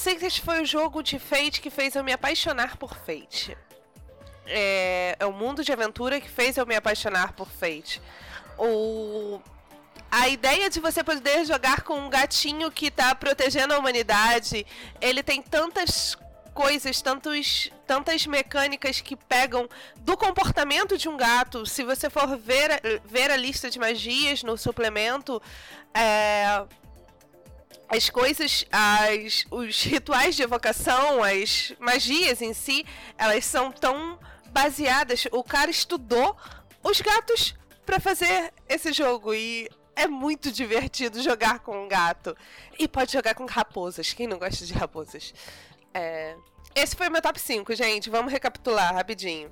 Secret 0.00 0.40
foi 0.40 0.62
o 0.62 0.64
jogo 0.64 1.02
de 1.02 1.18
Fate 1.18 1.60
que 1.60 1.68
fez 1.68 1.94
eu 1.94 2.02
me 2.02 2.10
apaixonar 2.10 2.78
por 2.78 2.94
Fate. 2.94 3.54
É, 4.46 5.14
é 5.20 5.26
o 5.26 5.32
mundo 5.32 5.62
de 5.62 5.70
aventura 5.70 6.18
que 6.18 6.28
fez 6.28 6.56
eu 6.56 6.66
me 6.66 6.74
apaixonar 6.74 7.34
por 7.34 7.48
Fate 7.48 8.00
o 8.56 9.40
a 10.10 10.28
ideia 10.28 10.68
de 10.70 10.80
você 10.80 11.04
poder 11.04 11.44
jogar 11.44 11.82
com 11.82 11.94
um 11.98 12.10
gatinho 12.10 12.70
que 12.70 12.86
está 12.86 13.14
protegendo 13.14 13.74
a 13.74 13.78
humanidade, 13.78 14.66
ele 15.00 15.22
tem 15.22 15.40
tantas 15.40 16.16
coisas, 16.52 17.00
tantos, 17.00 17.70
tantas 17.86 18.26
mecânicas 18.26 19.00
que 19.00 19.14
pegam 19.14 19.68
do 19.98 20.16
comportamento 20.16 20.98
de 20.98 21.08
um 21.08 21.16
gato. 21.16 21.64
Se 21.64 21.84
você 21.84 22.10
for 22.10 22.36
ver, 22.36 23.00
ver 23.04 23.30
a 23.30 23.36
lista 23.36 23.70
de 23.70 23.78
magias 23.78 24.42
no 24.42 24.58
suplemento, 24.58 25.40
é, 25.94 26.64
as 27.90 28.08
coisas, 28.08 28.64
as, 28.70 29.44
os 29.50 29.82
rituais 29.82 30.36
de 30.36 30.42
evocação, 30.42 31.24
as 31.24 31.72
magias 31.80 32.40
em 32.40 32.54
si, 32.54 32.86
elas 33.18 33.44
são 33.44 33.72
tão 33.72 34.16
baseadas. 34.50 35.26
O 35.32 35.42
cara 35.42 35.70
estudou 35.70 36.36
os 36.84 37.00
gatos 37.00 37.54
para 37.84 37.98
fazer 37.98 38.52
esse 38.68 38.92
jogo 38.92 39.34
e 39.34 39.68
é 39.96 40.06
muito 40.06 40.52
divertido 40.52 41.20
jogar 41.20 41.58
com 41.58 41.84
um 41.84 41.88
gato. 41.88 42.36
E 42.78 42.86
pode 42.86 43.12
jogar 43.12 43.34
com 43.34 43.44
raposas. 43.44 44.12
Quem 44.12 44.28
não 44.28 44.38
gosta 44.38 44.64
de 44.64 44.72
raposas? 44.72 45.34
É... 45.92 46.36
Esse 46.72 46.94
foi 46.94 47.08
o 47.08 47.10
meu 47.10 47.20
top 47.20 47.40
5, 47.40 47.74
gente. 47.74 48.08
Vamos 48.08 48.32
recapitular 48.32 48.94
rapidinho. 48.94 49.50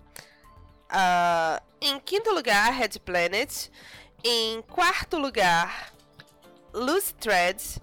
Uh, 0.88 1.61
em 1.80 1.99
quinto 1.99 2.30
lugar, 2.30 2.73
Red 2.73 3.00
Planet. 3.04 3.68
Em 4.23 4.62
quarto 4.62 5.18
lugar, 5.18 5.92
Loose 6.73 7.12
Threads. 7.14 7.80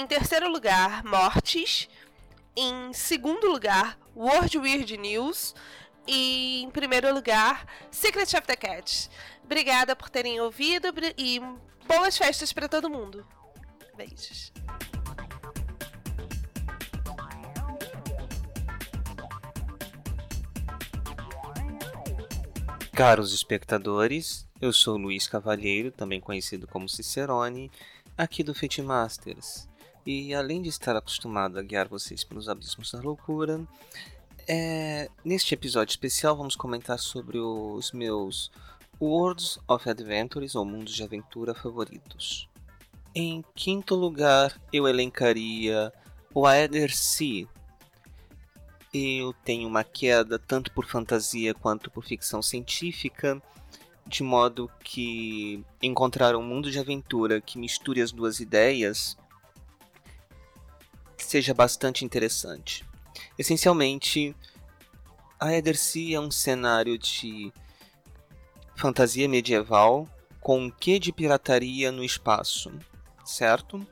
Em 0.00 0.06
terceiro 0.06 0.50
lugar, 0.50 1.04
Mortis. 1.04 1.86
Em 2.56 2.90
segundo 2.90 3.48
lugar, 3.48 3.98
World 4.16 4.56
Weird 4.56 4.96
News. 4.96 5.54
E 6.08 6.62
em 6.62 6.70
primeiro 6.70 7.12
lugar, 7.12 7.66
Secret 7.90 8.34
of 8.34 8.46
the 8.46 8.56
Cat. 8.56 9.10
Obrigada 9.44 9.94
por 9.94 10.08
terem 10.08 10.40
ouvido 10.40 10.86
e 11.18 11.38
boas 11.86 12.16
festas 12.16 12.50
para 12.50 12.66
todo 12.66 12.88
mundo. 12.88 13.26
Beijos. 13.94 14.50
Caros 22.94 23.34
espectadores, 23.34 24.48
eu 24.62 24.72
sou 24.72 24.96
Luiz 24.96 25.28
Cavalheiro, 25.28 25.92
também 25.92 26.22
conhecido 26.22 26.66
como 26.66 26.88
Cicerone, 26.88 27.70
aqui 28.16 28.42
do 28.42 28.54
Fate 28.54 28.80
Masters. 28.80 29.69
E 30.04 30.34
além 30.34 30.62
de 30.62 30.68
estar 30.68 30.96
acostumado 30.96 31.58
a 31.58 31.62
guiar 31.62 31.88
vocês 31.88 32.24
pelos 32.24 32.48
abismos 32.48 32.90
da 32.92 33.00
loucura, 33.00 33.60
é... 34.48 35.10
neste 35.24 35.54
episódio 35.54 35.92
especial 35.92 36.36
vamos 36.36 36.56
comentar 36.56 36.98
sobre 36.98 37.38
os 37.38 37.92
meus 37.92 38.50
Worlds 39.00 39.58
of 39.66 39.88
Adventures 39.88 40.54
ou 40.54 40.64
mundos 40.64 40.94
de 40.94 41.02
aventura 41.02 41.54
favoritos. 41.54 42.48
Em 43.14 43.44
quinto 43.54 43.94
lugar, 43.94 44.60
eu 44.72 44.86
elencaria 44.86 45.92
o 46.34 46.46
Aether 46.46 46.94
Sea. 46.94 47.46
Eu 48.92 49.32
tenho 49.44 49.68
uma 49.68 49.84
queda 49.84 50.38
tanto 50.38 50.72
por 50.72 50.86
fantasia 50.86 51.54
quanto 51.54 51.90
por 51.90 52.04
ficção 52.04 52.42
científica, 52.42 53.40
de 54.06 54.22
modo 54.22 54.70
que 54.82 55.64
encontrar 55.80 56.36
um 56.36 56.42
mundo 56.42 56.70
de 56.70 56.78
aventura 56.78 57.40
que 57.40 57.58
misture 57.58 58.02
as 58.02 58.12
duas 58.12 58.40
ideias 58.40 59.16
seja 61.24 61.54
bastante 61.54 62.04
interessante. 62.04 62.84
Essencialmente, 63.38 64.34
a 65.38 65.48
Sea 65.74 66.16
é 66.16 66.20
um 66.20 66.30
cenário 66.30 66.98
de 66.98 67.52
fantasia 68.76 69.28
medieval 69.28 70.08
com 70.40 70.58
um 70.58 70.70
quê 70.70 70.98
de 70.98 71.12
pirataria 71.12 71.92
no 71.92 72.02
espaço, 72.02 72.72
certo? 73.24 73.86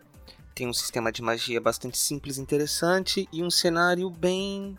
Tem 0.54 0.66
um 0.66 0.72
sistema 0.72 1.12
de 1.12 1.22
magia 1.22 1.60
bastante 1.60 1.98
simples 1.98 2.36
e 2.36 2.40
interessante 2.40 3.28
e 3.32 3.42
um 3.42 3.50
cenário 3.50 4.10
bem 4.10 4.78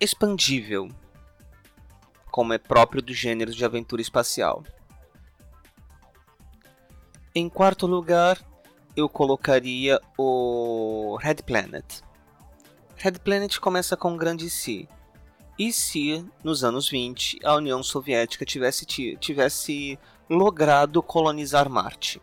expandível, 0.00 0.88
como 2.30 2.52
é 2.52 2.58
próprio 2.58 3.02
do 3.02 3.14
gênero 3.14 3.52
de 3.52 3.64
aventura 3.64 4.02
espacial. 4.02 4.62
Em 7.34 7.48
quarto 7.48 7.86
lugar, 7.86 8.38
eu 8.96 9.08
colocaria 9.08 10.00
o 10.16 11.16
Red 11.20 11.36
Planet. 11.46 11.84
Red 12.96 13.18
Planet 13.24 13.58
começa 13.58 13.96
com 13.96 14.12
um 14.12 14.16
grande 14.16 14.48
si, 14.48 14.88
e 15.58 15.72
se, 15.72 16.24
nos 16.42 16.64
anos 16.64 16.88
20, 16.88 17.38
a 17.44 17.54
União 17.54 17.82
Soviética 17.82 18.44
tivesse, 18.44 18.84
tivesse 19.16 19.98
logrado 20.28 21.00
colonizar 21.02 21.68
Marte? 21.70 22.20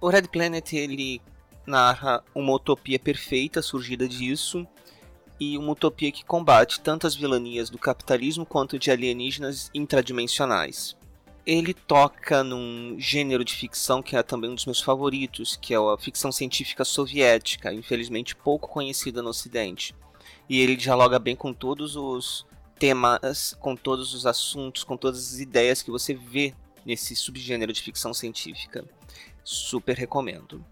O 0.00 0.08
Red 0.08 0.22
Planet 0.22 0.72
ele 0.72 1.20
narra 1.66 2.22
uma 2.32 2.52
utopia 2.52 2.98
perfeita 2.98 3.60
surgida 3.60 4.08
disso 4.08 4.66
e 5.40 5.58
uma 5.58 5.72
utopia 5.72 6.12
que 6.12 6.24
combate 6.24 6.80
tanto 6.80 7.06
as 7.06 7.16
vilanias 7.16 7.68
do 7.68 7.78
capitalismo 7.78 8.46
quanto 8.46 8.78
de 8.78 8.90
alienígenas 8.90 9.68
intradimensionais. 9.74 10.96
Ele 11.46 11.72
toca 11.72 12.42
num 12.42 12.96
gênero 12.98 13.44
de 13.44 13.54
ficção 13.54 14.02
que 14.02 14.16
é 14.16 14.22
também 14.22 14.50
um 14.50 14.54
dos 14.56 14.66
meus 14.66 14.80
favoritos, 14.80 15.56
que 15.56 15.72
é 15.72 15.76
a 15.76 15.96
ficção 15.96 16.32
científica 16.32 16.84
soviética, 16.84 17.72
infelizmente 17.72 18.34
pouco 18.34 18.68
conhecida 18.68 19.22
no 19.22 19.30
Ocidente 19.30 19.94
e 20.48 20.60
ele 20.60 20.76
dialoga 20.76 21.18
bem 21.18 21.34
com 21.34 21.52
todos 21.52 21.96
os 21.96 22.46
temas, 22.78 23.56
com 23.60 23.74
todos 23.74 24.14
os 24.14 24.26
assuntos, 24.26 24.84
com 24.84 24.96
todas 24.96 25.34
as 25.34 25.40
ideias 25.40 25.82
que 25.82 25.90
você 25.90 26.14
vê 26.14 26.54
nesse 26.84 27.16
subgênero 27.16 27.72
de 27.72 27.82
ficção 27.82 28.14
científica. 28.14 28.84
Super 29.42 29.96
recomendo. 29.96 30.64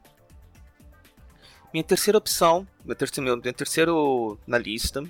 Minha 1.72 1.84
terceira 1.84 2.18
opção, 2.18 2.66
meu 2.84 2.94
terceiro, 2.94 3.36
meu, 3.36 3.52
terceiro 3.52 4.38
na 4.46 4.58
lista, 4.58 5.02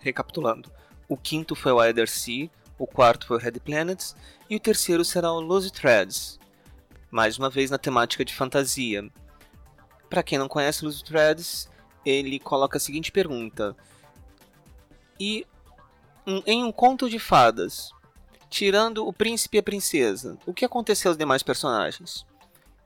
recapitulando. 0.00 0.70
O 1.08 1.16
quinto 1.16 1.54
foi 1.54 1.72
o 1.72 1.82
Either 1.82 2.08
Sea, 2.08 2.50
o 2.80 2.86
quarto 2.86 3.26
foi 3.26 3.36
o 3.36 3.40
Red 3.40 3.60
Planets 3.60 4.16
e 4.48 4.56
o 4.56 4.60
terceiro 4.60 5.04
será 5.04 5.30
o 5.30 5.38
Lost 5.38 5.70
Threads, 5.70 6.40
mais 7.10 7.36
uma 7.36 7.50
vez 7.50 7.70
na 7.70 7.76
temática 7.76 8.24
de 8.24 8.34
fantasia. 8.34 9.06
Para 10.08 10.22
quem 10.22 10.38
não 10.38 10.48
conhece 10.48 10.82
Lost 10.82 11.04
Threads, 11.04 11.68
ele 12.06 12.40
coloca 12.40 12.78
a 12.78 12.80
seguinte 12.80 13.12
pergunta: 13.12 13.76
e 15.20 15.46
um, 16.26 16.42
em 16.46 16.64
um 16.64 16.72
conto 16.72 17.10
de 17.10 17.18
fadas, 17.18 17.90
tirando 18.48 19.06
o 19.06 19.12
príncipe 19.12 19.58
e 19.58 19.60
a 19.60 19.62
princesa, 19.62 20.38
o 20.46 20.54
que 20.54 20.64
aconteceu 20.64 21.10
aos 21.10 21.18
demais 21.18 21.42
personagens? 21.42 22.24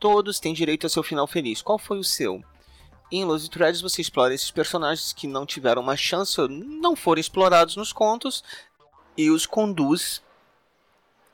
Todos 0.01 0.41
têm 0.41 0.53
direito 0.53 0.89
a 0.89 0.91
seu 0.91 1.05
final 1.05 1.29
feliz. 1.29 1.63
Qual 1.63 1.79
foi 1.79 1.99
o 2.01 2.05
seu? 2.05 2.43
Em 3.13 3.25
Lost 3.25 3.49
Threads 3.49 3.81
você 3.81 4.03
explora 4.03 4.35
esses 4.35 4.51
personagens 4.51 5.13
que 5.13 5.29
não 5.29 5.47
tiveram 5.47 5.81
uma 5.81 5.97
chance 5.97 6.39
ou 6.41 6.49
não 6.49 6.97
foram 6.97 7.21
explorados 7.21 7.77
nos 7.77 7.93
contos 7.93 8.43
e 9.17 9.31
os 9.31 9.47
conduz 9.47 10.23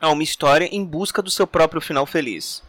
a 0.00 0.08
uma 0.10 0.22
história 0.22 0.66
em 0.66 0.84
busca 0.84 1.20
do 1.20 1.30
seu 1.30 1.46
próprio 1.46 1.80
final 1.80 2.06
feliz. 2.06 2.62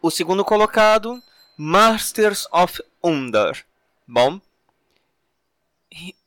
O 0.00 0.10
segundo 0.10 0.44
colocado, 0.44 1.22
Masters 1.56 2.46
of 2.52 2.82
Undar. 3.02 3.64
Bom, 4.06 4.40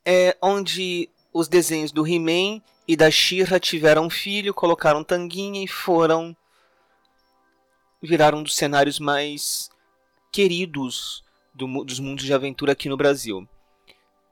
é 0.06 0.38
onde 0.42 1.10
os 1.34 1.48
desenhos 1.48 1.92
do 1.92 2.06
He-Man 2.06 2.62
e 2.88 2.96
da 2.96 3.10
She-Ra 3.12 3.60
tiveram 3.60 4.06
um 4.06 4.10
filho, 4.10 4.54
colocaram 4.54 5.04
tanguinha 5.04 5.64
e 5.64 5.68
foram 5.68 6.36
viraram 8.02 8.40
um 8.40 8.44
dos 8.44 8.56
cenários 8.56 9.00
mais 9.00 9.70
queridos 10.32 11.24
do, 11.54 11.84
dos 11.84 12.00
mundos 12.00 12.26
de 12.26 12.34
aventura 12.34 12.72
aqui 12.72 12.90
no 12.90 12.98
Brasil. 12.98 13.48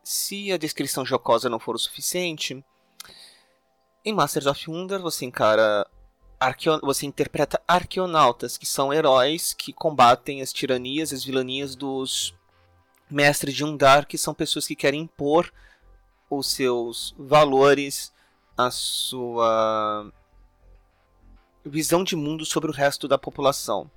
Se 0.09 0.53
a 0.53 0.57
descrição 0.57 1.05
jocosa 1.05 1.49
não 1.49 1.59
for 1.59 1.75
o 1.75 1.77
suficiente, 1.77 2.63
em 4.05 4.13
Masters 4.13 4.45
of 4.45 4.69
Wonder 4.69 5.01
você 5.01 5.25
encara 5.25 5.85
arqueo, 6.39 6.79
você 6.81 7.05
interpreta 7.05 7.61
arqueonautas, 7.67 8.57
que 8.57 8.65
são 8.65 8.93
heróis 8.93 9.51
que 9.51 9.73
combatem 9.73 10.41
as 10.41 10.53
tiranias, 10.53 11.11
as 11.11 11.25
vilanias 11.25 11.75
dos 11.75 12.33
mestres 13.11 13.53
de 13.53 13.65
Undar, 13.65 14.07
que 14.07 14.17
são 14.17 14.33
pessoas 14.33 14.65
que 14.65 14.77
querem 14.77 15.01
impor 15.01 15.51
os 16.29 16.53
seus 16.53 17.13
valores, 17.19 18.13
a 18.57 18.71
sua 18.71 20.09
visão 21.65 22.01
de 22.01 22.15
mundo 22.15 22.45
sobre 22.45 22.71
o 22.71 22.73
resto 22.73 23.09
da 23.09 23.17
população. 23.17 23.91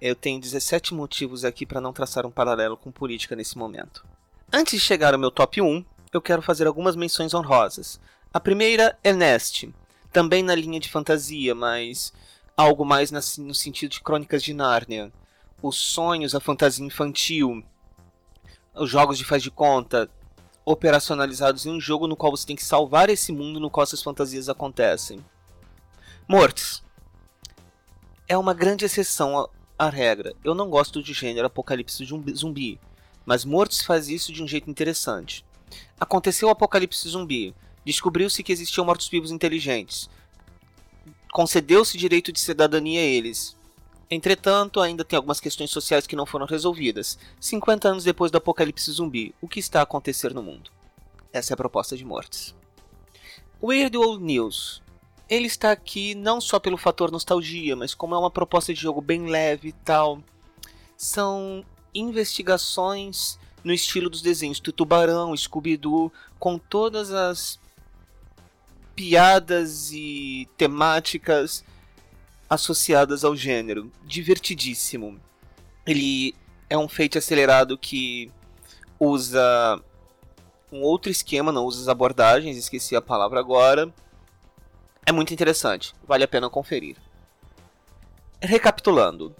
Eu 0.00 0.16
tenho 0.16 0.40
17 0.40 0.94
motivos 0.94 1.44
aqui 1.44 1.64
para 1.64 1.80
não 1.80 1.92
traçar 1.92 2.26
um 2.26 2.30
paralelo 2.32 2.76
com 2.76 2.90
política 2.90 3.36
nesse 3.36 3.56
momento. 3.56 4.13
Antes 4.56 4.74
de 4.74 4.78
chegar 4.78 5.12
ao 5.12 5.18
meu 5.18 5.32
top 5.32 5.60
1, 5.60 5.84
eu 6.12 6.22
quero 6.22 6.40
fazer 6.40 6.68
algumas 6.68 6.94
menções 6.94 7.34
honrosas. 7.34 7.98
A 8.32 8.38
primeira 8.38 8.96
é 9.02 9.12
Nest, 9.12 9.68
também 10.12 10.44
na 10.44 10.54
linha 10.54 10.78
de 10.78 10.88
fantasia, 10.88 11.56
mas 11.56 12.12
algo 12.56 12.84
mais 12.84 13.10
no 13.10 13.52
sentido 13.52 13.90
de 13.90 14.00
Crônicas 14.00 14.44
de 14.44 14.54
Nárnia. 14.54 15.12
Os 15.60 15.74
sonhos, 15.74 16.36
a 16.36 16.40
fantasia 16.40 16.86
infantil, 16.86 17.64
os 18.76 18.88
jogos 18.88 19.18
de 19.18 19.24
faz 19.24 19.42
de 19.42 19.50
conta 19.50 20.08
operacionalizados 20.64 21.66
em 21.66 21.72
um 21.72 21.80
jogo 21.80 22.06
no 22.06 22.14
qual 22.14 22.30
você 22.30 22.46
tem 22.46 22.54
que 22.54 22.64
salvar 22.64 23.10
esse 23.10 23.32
mundo 23.32 23.58
no 23.58 23.68
qual 23.68 23.82
essas 23.82 24.04
fantasias 24.04 24.48
acontecem. 24.48 25.18
Mortes. 26.28 26.80
É 28.28 28.38
uma 28.38 28.54
grande 28.54 28.84
exceção 28.84 29.50
à 29.76 29.88
regra. 29.88 30.32
Eu 30.44 30.54
não 30.54 30.70
gosto 30.70 31.02
de 31.02 31.12
gênero 31.12 31.48
apocalipse 31.48 32.04
zumbi, 32.04 32.78
mas 33.24 33.44
Mortes 33.44 33.82
faz 33.82 34.08
isso 34.08 34.32
de 34.32 34.42
um 34.42 34.48
jeito 34.48 34.70
interessante. 34.70 35.44
Aconteceu 35.98 36.48
o 36.48 36.50
apocalipse 36.50 37.08
zumbi. 37.08 37.54
Descobriu-se 37.84 38.42
que 38.42 38.52
existiam 38.52 38.84
mortos-vivos 38.84 39.30
inteligentes. 39.30 40.08
Concedeu-se 41.32 41.98
direito 41.98 42.32
de 42.32 42.40
cidadania 42.40 43.00
a 43.00 43.04
eles. 43.04 43.56
Entretanto, 44.10 44.80
ainda 44.80 45.04
tem 45.04 45.16
algumas 45.16 45.40
questões 45.40 45.70
sociais 45.70 46.06
que 46.06 46.16
não 46.16 46.26
foram 46.26 46.46
resolvidas. 46.46 47.18
50 47.40 47.88
anos 47.88 48.04
depois 48.04 48.30
do 48.30 48.38
apocalipse 48.38 48.90
zumbi, 48.92 49.34
o 49.40 49.48
que 49.48 49.58
está 49.58 49.80
a 49.80 49.82
acontecer 49.82 50.32
no 50.32 50.42
mundo? 50.42 50.70
Essa 51.32 51.52
é 51.52 51.54
a 51.54 51.56
proposta 51.56 51.96
de 51.96 52.04
Mortes. 52.04 52.54
Weird 53.62 53.96
Old 53.96 54.22
News. 54.22 54.82
Ele 55.28 55.46
está 55.46 55.72
aqui 55.72 56.14
não 56.14 56.40
só 56.40 56.60
pelo 56.60 56.76
fator 56.76 57.10
nostalgia, 57.10 57.74
mas 57.74 57.94
como 57.94 58.14
é 58.14 58.18
uma 58.18 58.30
proposta 58.30 58.72
de 58.74 58.80
jogo 58.80 59.00
bem 59.00 59.26
leve 59.26 59.68
e 59.68 59.72
tal. 59.72 60.22
São 60.96 61.64
investigações 61.94 63.38
no 63.62 63.72
estilo 63.72 64.10
dos 64.10 64.20
desenhos 64.20 64.60
do 64.60 64.72
Tubarão, 64.72 65.36
Scooby-Doo, 65.36 66.12
com 66.38 66.58
todas 66.58 67.12
as 67.12 67.58
piadas 68.94 69.90
e 69.92 70.48
temáticas 70.56 71.64
associadas 72.48 73.24
ao 73.24 73.34
gênero. 73.34 73.90
Divertidíssimo. 74.04 75.18
Ele 75.86 76.34
é 76.68 76.76
um 76.76 76.88
feito 76.88 77.18
acelerado 77.18 77.76
que 77.78 78.30
usa 78.98 79.80
um 80.70 80.82
outro 80.82 81.10
esquema, 81.10 81.52
não 81.52 81.64
usa 81.64 81.82
as 81.82 81.88
abordagens, 81.88 82.56
esqueci 82.56 82.96
a 82.96 83.02
palavra 83.02 83.40
agora. 83.40 83.92
É 85.06 85.12
muito 85.12 85.32
interessante, 85.32 85.94
vale 86.06 86.24
a 86.24 86.28
pena 86.28 86.50
conferir. 86.50 86.96
Recapitulando. 88.40 89.34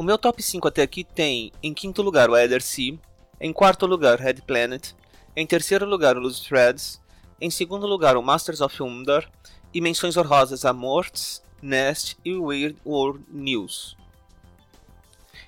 O 0.00 0.02
meu 0.02 0.16
top 0.16 0.42
5 0.42 0.66
até 0.66 0.80
aqui 0.80 1.04
tem 1.04 1.52
em 1.62 1.74
quinto 1.74 2.00
lugar 2.00 2.30
o 2.30 2.34
Ether 2.34 2.62
Sea, 2.62 2.98
em 3.38 3.52
quarto 3.52 3.84
lugar 3.84 4.18
Red 4.18 4.36
Planet, 4.46 4.94
Em 5.36 5.46
terceiro 5.46 5.84
lugar, 5.84 6.16
o 6.16 6.20
Loose 6.20 6.42
Threads. 6.42 6.98
Em 7.38 7.50
segundo 7.50 7.86
lugar, 7.86 8.16
o 8.16 8.22
Masters 8.22 8.62
of 8.62 8.82
Undar. 8.82 9.30
E 9.74 9.78
menções 9.78 10.16
honrosas 10.16 10.64
a 10.64 10.72
Morts, 10.72 11.42
Nest 11.60 12.16
e 12.24 12.34
Weird 12.34 12.78
World 12.82 13.26
News. 13.28 13.94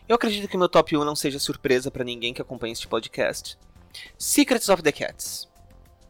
Eu 0.06 0.16
acredito 0.16 0.46
que 0.46 0.58
meu 0.58 0.68
top 0.68 0.98
1 0.98 1.02
não 1.02 1.16
seja 1.16 1.38
surpresa 1.38 1.90
para 1.90 2.04
ninguém 2.04 2.34
que 2.34 2.42
acompanha 2.42 2.74
este 2.74 2.86
podcast. 2.86 3.56
Secrets 4.18 4.68
of 4.68 4.82
the 4.82 4.92
Cats. 4.92 5.48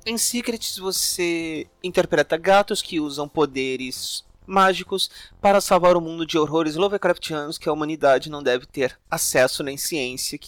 Em 0.04 0.18
Secrets 0.18 0.78
você 0.78 1.68
interpreta 1.80 2.36
gatos 2.36 2.82
que 2.82 2.98
usam 2.98 3.28
poderes 3.28 4.24
mágicos 4.46 5.10
para 5.40 5.60
salvar 5.60 5.96
o 5.96 6.00
mundo 6.00 6.26
de 6.26 6.38
horrores 6.38 6.76
Lovecraftianos 6.76 7.58
que 7.58 7.68
a 7.68 7.72
humanidade 7.72 8.30
não 8.30 8.42
deve 8.42 8.66
ter 8.66 8.98
acesso 9.10 9.62
nem 9.62 9.76
ciência 9.76 10.38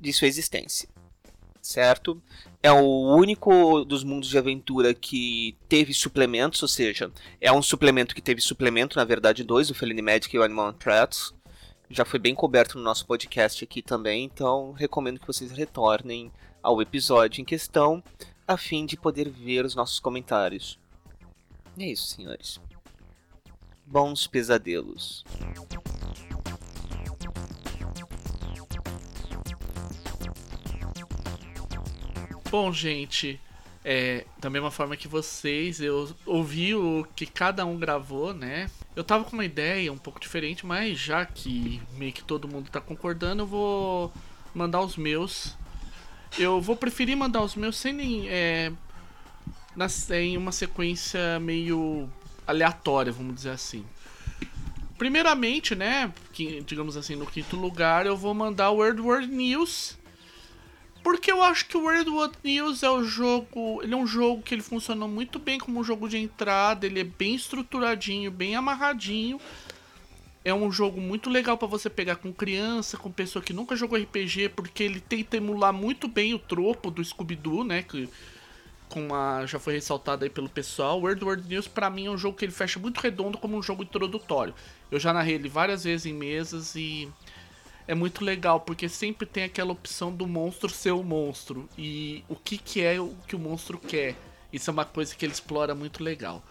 de 0.00 0.12
sua 0.12 0.28
existência. 0.28 0.88
Certo? 1.60 2.20
É 2.60 2.72
o 2.72 3.14
único 3.14 3.84
dos 3.84 4.02
mundos 4.02 4.28
de 4.28 4.36
aventura 4.36 4.92
que 4.92 5.56
teve 5.68 5.94
suplementos, 5.94 6.60
ou 6.60 6.68
seja, 6.68 7.10
é 7.40 7.52
um 7.52 7.62
suplemento 7.62 8.14
que 8.14 8.20
teve 8.20 8.40
suplemento, 8.40 8.96
na 8.96 9.04
verdade, 9.04 9.44
dois, 9.44 9.70
o 9.70 9.74
Feline 9.74 10.02
Magic 10.02 10.34
e 10.34 10.38
o 10.38 10.42
Animal 10.42 10.72
Threats. 10.72 11.32
Já 11.88 12.04
foi 12.04 12.18
bem 12.18 12.34
coberto 12.34 12.78
no 12.78 12.84
nosso 12.84 13.06
podcast 13.06 13.62
aqui 13.62 13.80
também, 13.80 14.24
então 14.24 14.72
recomendo 14.72 15.20
que 15.20 15.26
vocês 15.26 15.52
retornem 15.52 16.32
ao 16.62 16.80
episódio 16.82 17.40
em 17.40 17.44
questão 17.44 18.02
a 18.46 18.56
fim 18.56 18.84
de 18.84 18.96
poder 18.96 19.28
ver 19.28 19.64
os 19.64 19.74
nossos 19.74 20.00
comentários. 20.00 20.78
E 21.76 21.84
é 21.84 21.86
isso, 21.88 22.06
senhores. 22.06 22.60
Bons 23.86 24.26
pesadelos. 24.26 25.24
Bom, 32.50 32.72
gente, 32.72 33.40
é, 33.84 34.26
da 34.38 34.50
mesma 34.50 34.70
forma 34.70 34.96
que 34.96 35.08
vocês, 35.08 35.80
eu 35.80 36.14
ouvi 36.26 36.74
o 36.74 37.06
que 37.16 37.24
cada 37.24 37.64
um 37.64 37.78
gravou, 37.78 38.34
né? 38.34 38.70
Eu 38.94 39.02
tava 39.02 39.24
com 39.24 39.32
uma 39.32 39.44
ideia 39.44 39.92
um 39.92 39.98
pouco 39.98 40.20
diferente, 40.20 40.66
mas 40.66 40.98
já 40.98 41.24
que 41.24 41.80
meio 41.94 42.12
que 42.12 42.22
todo 42.22 42.46
mundo 42.48 42.70
tá 42.70 42.80
concordando, 42.80 43.42
eu 43.42 43.46
vou 43.46 44.12
mandar 44.54 44.82
os 44.82 44.96
meus 44.96 45.56
eu 46.38 46.60
vou 46.60 46.76
preferir 46.76 47.16
mandar 47.16 47.42
os 47.42 47.54
meus 47.54 47.76
sem 47.76 47.92
nem. 47.92 48.28
É, 48.28 48.72
na, 49.76 49.86
em 50.16 50.36
uma 50.36 50.52
sequência 50.52 51.38
meio 51.40 52.08
aleatória, 52.52 53.12
vamos 53.12 53.34
dizer 53.34 53.50
assim. 53.50 53.84
Primeiramente, 54.96 55.74
né, 55.74 56.12
que, 56.32 56.62
digamos 56.62 56.96
assim, 56.96 57.16
no 57.16 57.26
quinto 57.26 57.56
lugar, 57.56 58.06
eu 58.06 58.16
vou 58.16 58.32
mandar 58.34 58.70
o 58.70 58.76
World 58.76 59.00
War 59.00 59.26
News. 59.26 59.98
Porque 61.02 61.32
eu 61.32 61.42
acho 61.42 61.66
que 61.66 61.76
o 61.76 61.82
World 61.82 62.08
War 62.10 62.30
News 62.44 62.84
é 62.84 62.90
o 62.90 63.02
jogo. 63.02 63.80
Ele 63.82 63.92
é 63.92 63.96
um 63.96 64.06
jogo 64.06 64.42
que 64.42 64.54
ele 64.54 64.62
funciona 64.62 65.08
muito 65.08 65.40
bem 65.40 65.58
como 65.58 65.80
um 65.80 65.84
jogo 65.84 66.08
de 66.08 66.16
entrada, 66.16 66.86
ele 66.86 67.00
é 67.00 67.04
bem 67.04 67.34
estruturadinho, 67.34 68.30
bem 68.30 68.54
amarradinho 68.54 69.40
é 70.44 70.52
um 70.52 70.70
jogo 70.72 71.00
muito 71.00 71.30
legal 71.30 71.56
para 71.56 71.68
você 71.68 71.88
pegar 71.88 72.16
com 72.16 72.32
criança, 72.32 72.96
com 72.96 73.10
pessoa 73.10 73.42
que 73.42 73.52
nunca 73.52 73.76
jogou 73.76 73.98
RPG, 73.98 74.50
porque 74.50 74.82
ele 74.82 75.00
tenta 75.00 75.36
emular 75.36 75.72
muito 75.72 76.08
bem 76.08 76.34
o 76.34 76.38
tropo 76.38 76.90
do 76.90 77.04
Scooby-Doo, 77.04 77.64
né? 77.64 77.82
Que 77.82 78.08
já 79.46 79.58
foi 79.58 79.74
ressaltado 79.74 80.24
aí 80.24 80.30
pelo 80.30 80.48
pessoal. 80.48 81.00
World 81.00 81.24
War 81.24 81.40
News 81.40 81.68
para 81.68 81.90
mim 81.90 82.06
é 82.06 82.10
um 82.10 82.18
jogo 82.18 82.36
que 82.36 82.44
ele 82.44 82.52
fecha 82.52 82.78
muito 82.78 82.98
redondo 82.98 83.38
como 83.38 83.56
um 83.56 83.62
jogo 83.62 83.82
introdutório. 83.82 84.54
Eu 84.90 84.98
já 84.98 85.12
narrei 85.12 85.34
ele 85.34 85.48
várias 85.48 85.84
vezes 85.84 86.06
em 86.06 86.12
mesas 86.12 86.74
e 86.74 87.08
é 87.86 87.94
muito 87.94 88.24
legal 88.24 88.60
porque 88.60 88.88
sempre 88.88 89.26
tem 89.26 89.44
aquela 89.44 89.72
opção 89.72 90.12
do 90.12 90.26
monstro 90.26 90.70
ser 90.70 90.92
o 90.92 91.02
monstro 91.02 91.68
e 91.76 92.24
o 92.28 92.36
que 92.36 92.56
que 92.56 92.82
é 92.82 93.00
o 93.00 93.14
que 93.26 93.36
o 93.36 93.38
monstro 93.38 93.78
quer. 93.78 94.16
Isso 94.52 94.70
é 94.70 94.72
uma 94.72 94.84
coisa 94.84 95.14
que 95.14 95.24
ele 95.24 95.32
explora 95.32 95.74
muito 95.74 96.02
legal. 96.02 96.42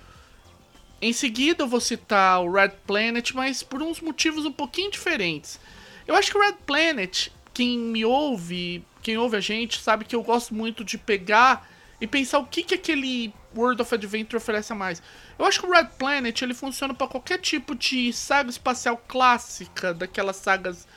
Em 1.01 1.13
seguida 1.13 1.63
eu 1.63 1.67
vou 1.67 1.79
citar 1.79 2.43
o 2.43 2.51
Red 2.51 2.73
Planet, 2.85 3.31
mas 3.33 3.63
por 3.63 3.81
uns 3.81 3.99
motivos 4.01 4.45
um 4.45 4.51
pouquinho 4.51 4.91
diferentes. 4.91 5.59
Eu 6.07 6.15
acho 6.15 6.31
que 6.31 6.37
o 6.37 6.41
Red 6.41 6.57
Planet, 6.65 7.29
quem 7.53 7.77
me 7.77 8.05
ouve, 8.05 8.83
quem 9.01 9.17
ouve 9.17 9.37
a 9.37 9.39
gente, 9.39 9.79
sabe 9.79 10.05
que 10.05 10.15
eu 10.15 10.21
gosto 10.21 10.53
muito 10.53 10.83
de 10.83 10.97
pegar 10.97 11.67
e 12.01 12.07
pensar 12.07 12.39
o 12.39 12.45
que, 12.47 12.63
que 12.63 12.73
aquele 12.73 13.31
World 13.55 13.81
of 13.81 13.93
Adventure 13.93 14.37
oferece 14.37 14.73
a 14.73 14.75
mais. 14.75 15.01
Eu 15.37 15.45
acho 15.45 15.59
que 15.61 15.67
o 15.67 15.71
Red 15.71 15.89
Planet 15.99 16.41
ele 16.41 16.55
funciona 16.55 16.95
para 16.95 17.07
qualquer 17.07 17.37
tipo 17.37 17.75
de 17.75 18.11
saga 18.11 18.49
espacial 18.49 18.99
clássica, 19.07 19.93
daquelas 19.93 20.37
sagas 20.37 20.87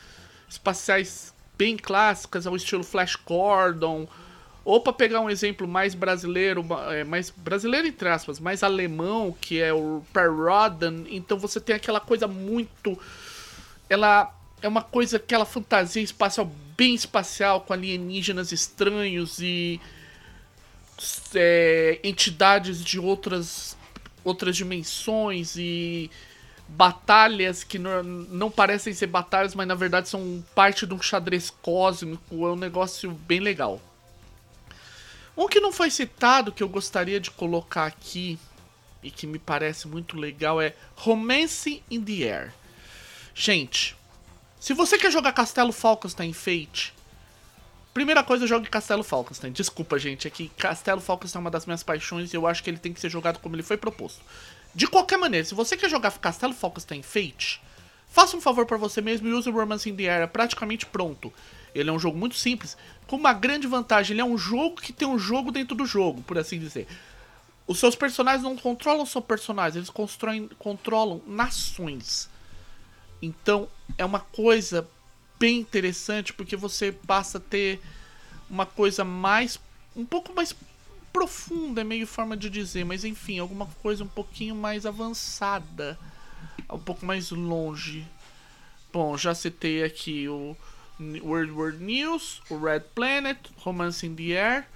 espaciais 0.49 1.35
bem 1.59 1.77
clássicas, 1.77 2.47
ao 2.47 2.57
estilo 2.57 2.83
Flash 2.83 3.17
Gordon, 3.17 4.09
ou 4.65 4.81
para 4.81 4.95
pegar 4.95 5.21
um 5.21 5.29
exemplo 5.29 5.69
mais 5.69 5.95
brasileiro, 5.95 6.65
é, 6.91 7.05
mais 7.05 7.29
brasileiro 7.29 7.87
entre 7.87 8.09
aspas, 8.09 8.41
mais 8.41 8.63
alemão, 8.63 9.37
que 9.39 9.61
é 9.61 9.75
o 9.75 10.03
Per 10.11 10.35
Roden, 10.35 11.07
então 11.11 11.39
você 11.39 11.61
tem 11.61 11.77
aquela 11.77 12.01
coisa 12.01 12.27
muito. 12.27 12.99
Ela 13.91 14.35
é 14.63 14.69
uma 14.69 14.83
coisa, 14.83 15.19
aquela 15.19 15.45
fantasia 15.45 16.03
espacial 16.03 16.51
bem 16.75 16.95
espacial, 16.95 17.61
com 17.61 17.75
alienígenas 17.75 18.53
estranhos 18.53 19.39
e 19.39 19.79
é, 21.35 22.01
entidades 22.03 22.83
de 22.83 22.99
outras, 22.99 23.77
outras 24.25 24.57
dimensões 24.57 25.57
e 25.57 26.11
batalhas 26.69 27.63
que 27.63 27.79
não, 27.79 28.03
não, 28.03 28.51
parecem 28.51 28.93
ser 28.93 29.07
batalhas, 29.07 29.55
mas 29.55 29.67
na 29.67 29.75
verdade 29.75 30.09
são 30.09 30.45
parte 30.55 30.87
de 30.87 30.95
um 30.95 31.03
xadrez 31.03 31.51
cósmico. 31.51 32.47
É 32.47 32.53
um 32.53 32.57
negócio 32.57 33.11
bem 33.11 33.41
legal. 33.41 33.81
Um 35.37 35.49
que 35.49 35.61
não 35.61 35.73
foi 35.73 35.91
citado, 35.91 36.53
que 36.53 36.63
eu 36.63 36.69
gostaria 36.69 37.19
de 37.19 37.31
colocar 37.31 37.87
aqui, 37.87 38.39
e 39.05 39.11
que 39.11 39.27
me 39.27 39.39
parece 39.39 39.87
muito 39.87 40.17
legal, 40.17 40.61
é 40.61 40.75
Romance 40.97 41.83
in 41.91 42.03
the 42.03 42.25
Air. 42.25 42.55
Gente, 43.35 43.95
se 44.59 44.73
você 44.73 44.97
quer 44.97 45.13
jogar 45.13 45.33
Castelo 45.33 45.73
Falkenstein 45.73 46.33
Fate, 46.33 46.94
primeira 47.95 48.25
coisa, 48.25 48.47
jogue 48.47 48.69
Castelo 48.69 49.05
Falkenstein. 49.05 49.53
Desculpa, 49.53 49.99
gente, 49.99 50.27
é 50.27 50.31
que 50.31 50.49
Castelo 50.49 51.01
Falkenstein 51.01 51.39
é 51.39 51.45
uma 51.45 51.51
das 51.51 51.65
minhas 51.65 51.85
paixões 51.85 52.33
e 52.33 52.37
eu 52.37 52.47
acho 52.47 52.63
que 52.63 52.69
ele 52.69 52.79
tem 52.79 52.93
que 52.93 53.01
ser 53.01 53.09
jogado 53.09 53.39
como 53.39 53.55
ele 53.55 53.63
foi 53.63 53.77
proposto. 53.77 54.21
De 54.75 54.89
qualquer 54.89 55.17
maneira, 55.17 55.47
se 55.47 55.55
você 55.55 55.77
quer 55.77 55.89
jogar 55.89 56.11
Castelo 56.19 56.53
Falkenstein 56.53 57.03
Fate, 57.03 57.63
faça 58.09 58.37
um 58.37 58.41
favor 58.41 58.67
para 58.67 58.77
você 58.77 59.01
mesmo 59.01 59.29
e 59.29 59.33
use 59.33 59.49
o 59.49 59.53
Romance 59.53 59.89
in 59.89 59.95
the 59.95 60.09
Air, 60.09 60.25
é 60.25 60.27
praticamente 60.27 60.85
pronto. 60.85 61.33
Ele 61.73 61.89
é 61.89 61.93
um 61.93 61.99
jogo 61.99 62.19
muito 62.19 62.35
simples, 62.35 62.77
com 63.07 63.17
uma 63.17 63.33
grande 63.33 63.67
vantagem. 63.67 64.15
Ele 64.15 64.21
é 64.21 64.25
um 64.25 64.37
jogo 64.37 64.77
que 64.81 64.93
tem 64.93 65.07
um 65.07 65.19
jogo 65.19 65.53
dentro 65.53 65.77
do 65.77 65.87
jogo, 65.87 66.23
por 66.23 66.37
assim 66.37 66.59
dizer. 66.59 66.89
Os 67.67 67.79
seus 67.79 67.95
personagens 67.95 68.43
não 68.43 68.57
controlam 68.57 69.07
só 69.07 69.21
personagens, 69.21 69.77
eles 69.77 69.91
constroem, 69.91 70.51
controlam 70.59 71.23
nações. 71.27 72.29
Então 73.23 73.69
é 73.97 74.05
uma 74.05 74.21
coisa 74.21 74.87
bem 75.45 75.59
interessante 75.59 76.33
porque 76.33 76.57
você 76.57 76.91
passa 76.91 77.37
a 77.37 77.41
ter 77.41 77.79
uma 78.49 78.65
coisa 78.65 79.05
mais. 79.05 79.61
um 79.95 80.07
pouco 80.07 80.33
mais 80.33 80.57
profunda, 81.13 81.83
é 81.83 81.85
meio 81.85 82.07
forma 82.07 82.35
de 82.35 82.49
dizer, 82.49 82.83
mas 82.83 83.05
enfim, 83.05 83.39
alguma 83.39 83.67
coisa 83.83 84.03
um 84.03 84.09
pouquinho 84.09 84.55
mais 84.55 84.87
avançada, 84.87 85.99
um 86.73 86.79
pouco 86.79 87.05
mais 87.05 87.31
longe. 87.31 88.07
Bom, 88.91 89.19
já 89.19 89.35
citei 89.35 89.85
aqui 89.85 90.27
o 90.29 90.57
World 90.99 91.53
World 91.53 91.85
News, 91.85 92.41
o 92.49 92.57
Red 92.57 92.81
Planet, 92.95 93.39
Romance 93.59 94.07
in 94.07 94.15
the 94.15 94.33
Air. 94.33 94.67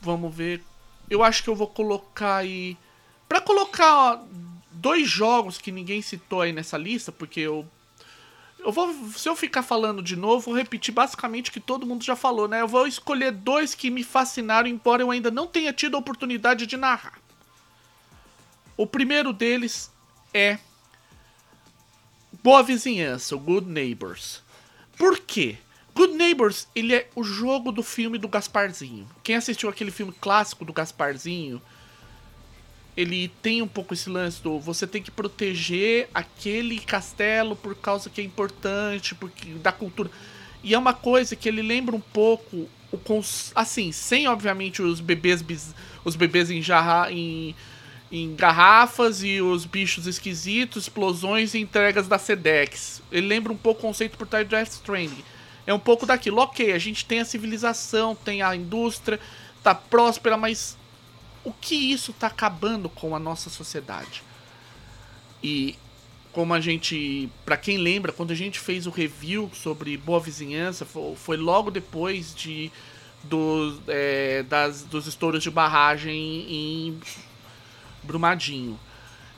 Vamos 0.00 0.32
ver. 0.32 0.62
Eu 1.10 1.24
acho 1.24 1.42
que 1.42 1.50
eu 1.50 1.56
vou 1.56 1.66
colocar 1.66 2.36
aí. 2.36 2.76
Pra 3.28 3.40
colocar 3.40 3.96
ó, 3.96 4.24
dois 4.70 5.08
jogos 5.08 5.58
que 5.58 5.72
ninguém 5.72 6.00
citou 6.00 6.40
aí 6.40 6.52
nessa 6.52 6.78
lista, 6.78 7.10
porque 7.10 7.40
eu. 7.40 7.66
Eu 8.64 8.72
vou. 8.72 8.92
Se 9.10 9.28
eu 9.28 9.36
ficar 9.36 9.62
falando 9.62 10.02
de 10.02 10.16
novo, 10.16 10.46
vou 10.46 10.56
repetir 10.56 10.92
basicamente 10.92 11.50
o 11.50 11.52
que 11.52 11.60
todo 11.60 11.86
mundo 11.86 12.02
já 12.02 12.16
falou, 12.16 12.48
né? 12.48 12.62
Eu 12.62 12.68
vou 12.68 12.86
escolher 12.86 13.30
dois 13.30 13.74
que 13.74 13.90
me 13.90 14.02
fascinaram, 14.02 14.66
embora 14.66 15.02
eu 15.02 15.10
ainda 15.10 15.30
não 15.30 15.46
tenha 15.46 15.72
tido 15.72 15.96
a 15.96 16.00
oportunidade 16.00 16.66
de 16.66 16.76
narrar. 16.76 17.18
O 18.74 18.86
primeiro 18.86 19.34
deles 19.34 19.92
é 20.32 20.58
Boa 22.42 22.62
Vizinhança, 22.62 23.36
o 23.36 23.38
Good 23.38 23.68
Neighbors. 23.68 24.42
Por 24.96 25.18
quê? 25.18 25.58
Good 25.94 26.14
Neighbors, 26.14 26.66
ele 26.74 26.94
é 26.94 27.08
o 27.14 27.22
jogo 27.22 27.70
do 27.70 27.82
filme 27.82 28.16
do 28.16 28.28
Gasparzinho. 28.28 29.06
Quem 29.22 29.36
assistiu 29.36 29.68
aquele 29.68 29.90
filme 29.90 30.12
clássico 30.12 30.64
do 30.64 30.72
Gasparzinho, 30.72 31.60
ele 32.96 33.28
tem 33.42 33.60
um 33.60 33.68
pouco 33.68 33.94
esse 33.94 34.08
lance 34.08 34.42
do 34.42 34.58
você 34.58 34.86
tem 34.86 35.02
que 35.02 35.10
proteger 35.10 36.08
aquele 36.14 36.78
castelo 36.78 37.56
por 37.56 37.74
causa 37.74 38.08
que 38.08 38.20
é 38.20 38.24
importante, 38.24 39.14
porque 39.14 39.50
da 39.54 39.72
cultura. 39.72 40.10
E 40.62 40.74
é 40.74 40.78
uma 40.78 40.94
coisa 40.94 41.34
que 41.34 41.48
ele 41.48 41.62
lembra 41.62 41.94
um 41.94 42.00
pouco 42.00 42.68
o 42.92 43.22
assim, 43.54 43.90
sem 43.90 44.28
obviamente 44.28 44.80
os 44.80 45.00
bebês 45.00 45.44
os 46.04 46.14
bebês 46.14 46.50
em 46.50 46.62
jarra 46.62 47.10
em 47.10 47.54
em 48.12 48.36
garrafas 48.36 49.24
e 49.24 49.40
os 49.40 49.64
bichos 49.64 50.06
esquisitos, 50.06 50.84
explosões 50.84 51.52
e 51.52 51.58
entregas 51.58 52.06
da 52.06 52.16
Sedex. 52.16 53.02
Ele 53.10 53.26
lembra 53.26 53.52
um 53.52 53.56
pouco 53.56 53.80
o 53.80 53.82
conceito 53.88 54.16
por 54.16 54.28
trás 54.28 54.46
de 54.46 54.54
Death 54.54 54.68
Stranding. 54.68 55.24
é 55.66 55.74
um 55.74 55.80
pouco 55.80 56.06
daquilo. 56.06 56.38
Ok, 56.38 56.72
a 56.72 56.78
gente 56.78 57.04
tem 57.04 57.18
a 57.18 57.24
civilização, 57.24 58.14
tem 58.14 58.40
a 58.40 58.54
indústria, 58.54 59.18
tá 59.64 59.74
próspera, 59.74 60.36
mas 60.36 60.76
o 61.44 61.52
que 61.52 61.74
isso 61.74 62.12
tá 62.12 62.26
acabando 62.26 62.88
com 62.88 63.14
a 63.14 63.18
nossa 63.18 63.50
sociedade? 63.50 64.22
E 65.42 65.76
como 66.32 66.52
a 66.52 66.60
gente, 66.60 67.28
para 67.44 67.56
quem 67.56 67.78
lembra, 67.78 68.10
quando 68.10 68.32
a 68.32 68.34
gente 68.34 68.58
fez 68.58 68.86
o 68.86 68.90
review 68.90 69.50
sobre 69.54 69.96
Boa 69.96 70.18
Vizinhança, 70.18 70.84
foi, 70.84 71.36
logo 71.36 71.70
depois 71.70 72.34
de 72.34 72.72
dos, 73.22 73.80
é, 73.86 74.42
das, 74.42 74.82
dos 74.82 75.06
estouros 75.06 75.42
de 75.42 75.50
barragem 75.50 76.46
em 76.48 77.00
Brumadinho. 78.02 78.78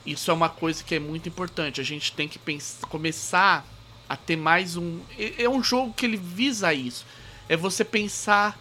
Isso 0.05 0.31
é 0.31 0.35
uma 0.35 0.49
coisa 0.49 0.83
que 0.83 0.95
é 0.95 1.01
muito 1.01 1.29
importante. 1.29 1.81
A 1.81 1.85
gente 1.85 2.13
tem 2.13 2.29
que 2.29 2.39
pensar, 2.39 2.87
começar 2.87 3.67
a 4.09 4.17
ter 4.17 4.37
mais 4.37 4.77
um. 4.77 5.01
É 5.19 5.49
um 5.49 5.63
jogo 5.63 5.93
que 5.93 6.07
ele 6.07 6.17
visa 6.17 6.73
isso. 6.73 7.05
É 7.49 7.57
você 7.57 7.85
pensar 7.85 8.59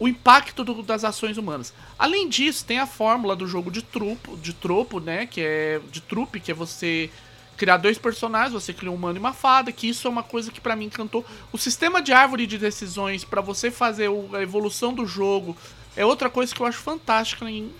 o 0.00 0.08
impacto 0.08 0.64
do, 0.64 0.82
das 0.82 1.04
ações 1.04 1.36
humanas. 1.36 1.74
Além 1.98 2.26
disso, 2.28 2.64
tem 2.64 2.78
a 2.78 2.86
fórmula 2.86 3.36
do 3.36 3.46
jogo 3.46 3.70
de 3.70 3.82
trupo, 3.82 4.36
de 4.38 4.54
tropo, 4.54 4.98
né? 4.98 5.26
Que 5.26 5.42
é 5.42 5.80
de 5.92 6.00
trupe, 6.00 6.40
que 6.40 6.50
é 6.50 6.54
você 6.54 7.10
criar 7.58 7.76
dois 7.76 7.98
personagens, 7.98 8.54
você 8.54 8.72
cria 8.72 8.90
um 8.90 8.94
humano 8.94 9.18
e 9.18 9.20
uma 9.20 9.34
fada, 9.34 9.70
que 9.70 9.86
isso 9.86 10.08
é 10.08 10.10
uma 10.10 10.22
coisa 10.22 10.50
que 10.50 10.62
para 10.62 10.74
mim 10.74 10.86
encantou. 10.86 11.22
O 11.52 11.58
sistema 11.58 12.00
de 12.00 12.10
árvore 12.10 12.46
de 12.46 12.56
decisões 12.56 13.22
para 13.22 13.42
você 13.42 13.70
fazer 13.70 14.08
a 14.32 14.40
evolução 14.40 14.94
do 14.94 15.04
jogo 15.04 15.54
é 15.94 16.02
outra 16.06 16.30
coisa 16.30 16.54
que 16.54 16.62
eu 16.62 16.66
acho 16.66 16.78
fantástica 16.78 17.50
em, 17.50 17.70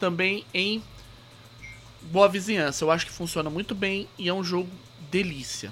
também 0.00 0.46
em 0.54 0.82
Boa 2.00 2.26
Vizinhança. 2.26 2.82
Eu 2.82 2.90
acho 2.90 3.04
que 3.04 3.12
funciona 3.12 3.50
muito 3.50 3.74
bem 3.74 4.08
e 4.18 4.30
é 4.30 4.32
um 4.32 4.42
jogo 4.42 4.70
delícia. 5.10 5.70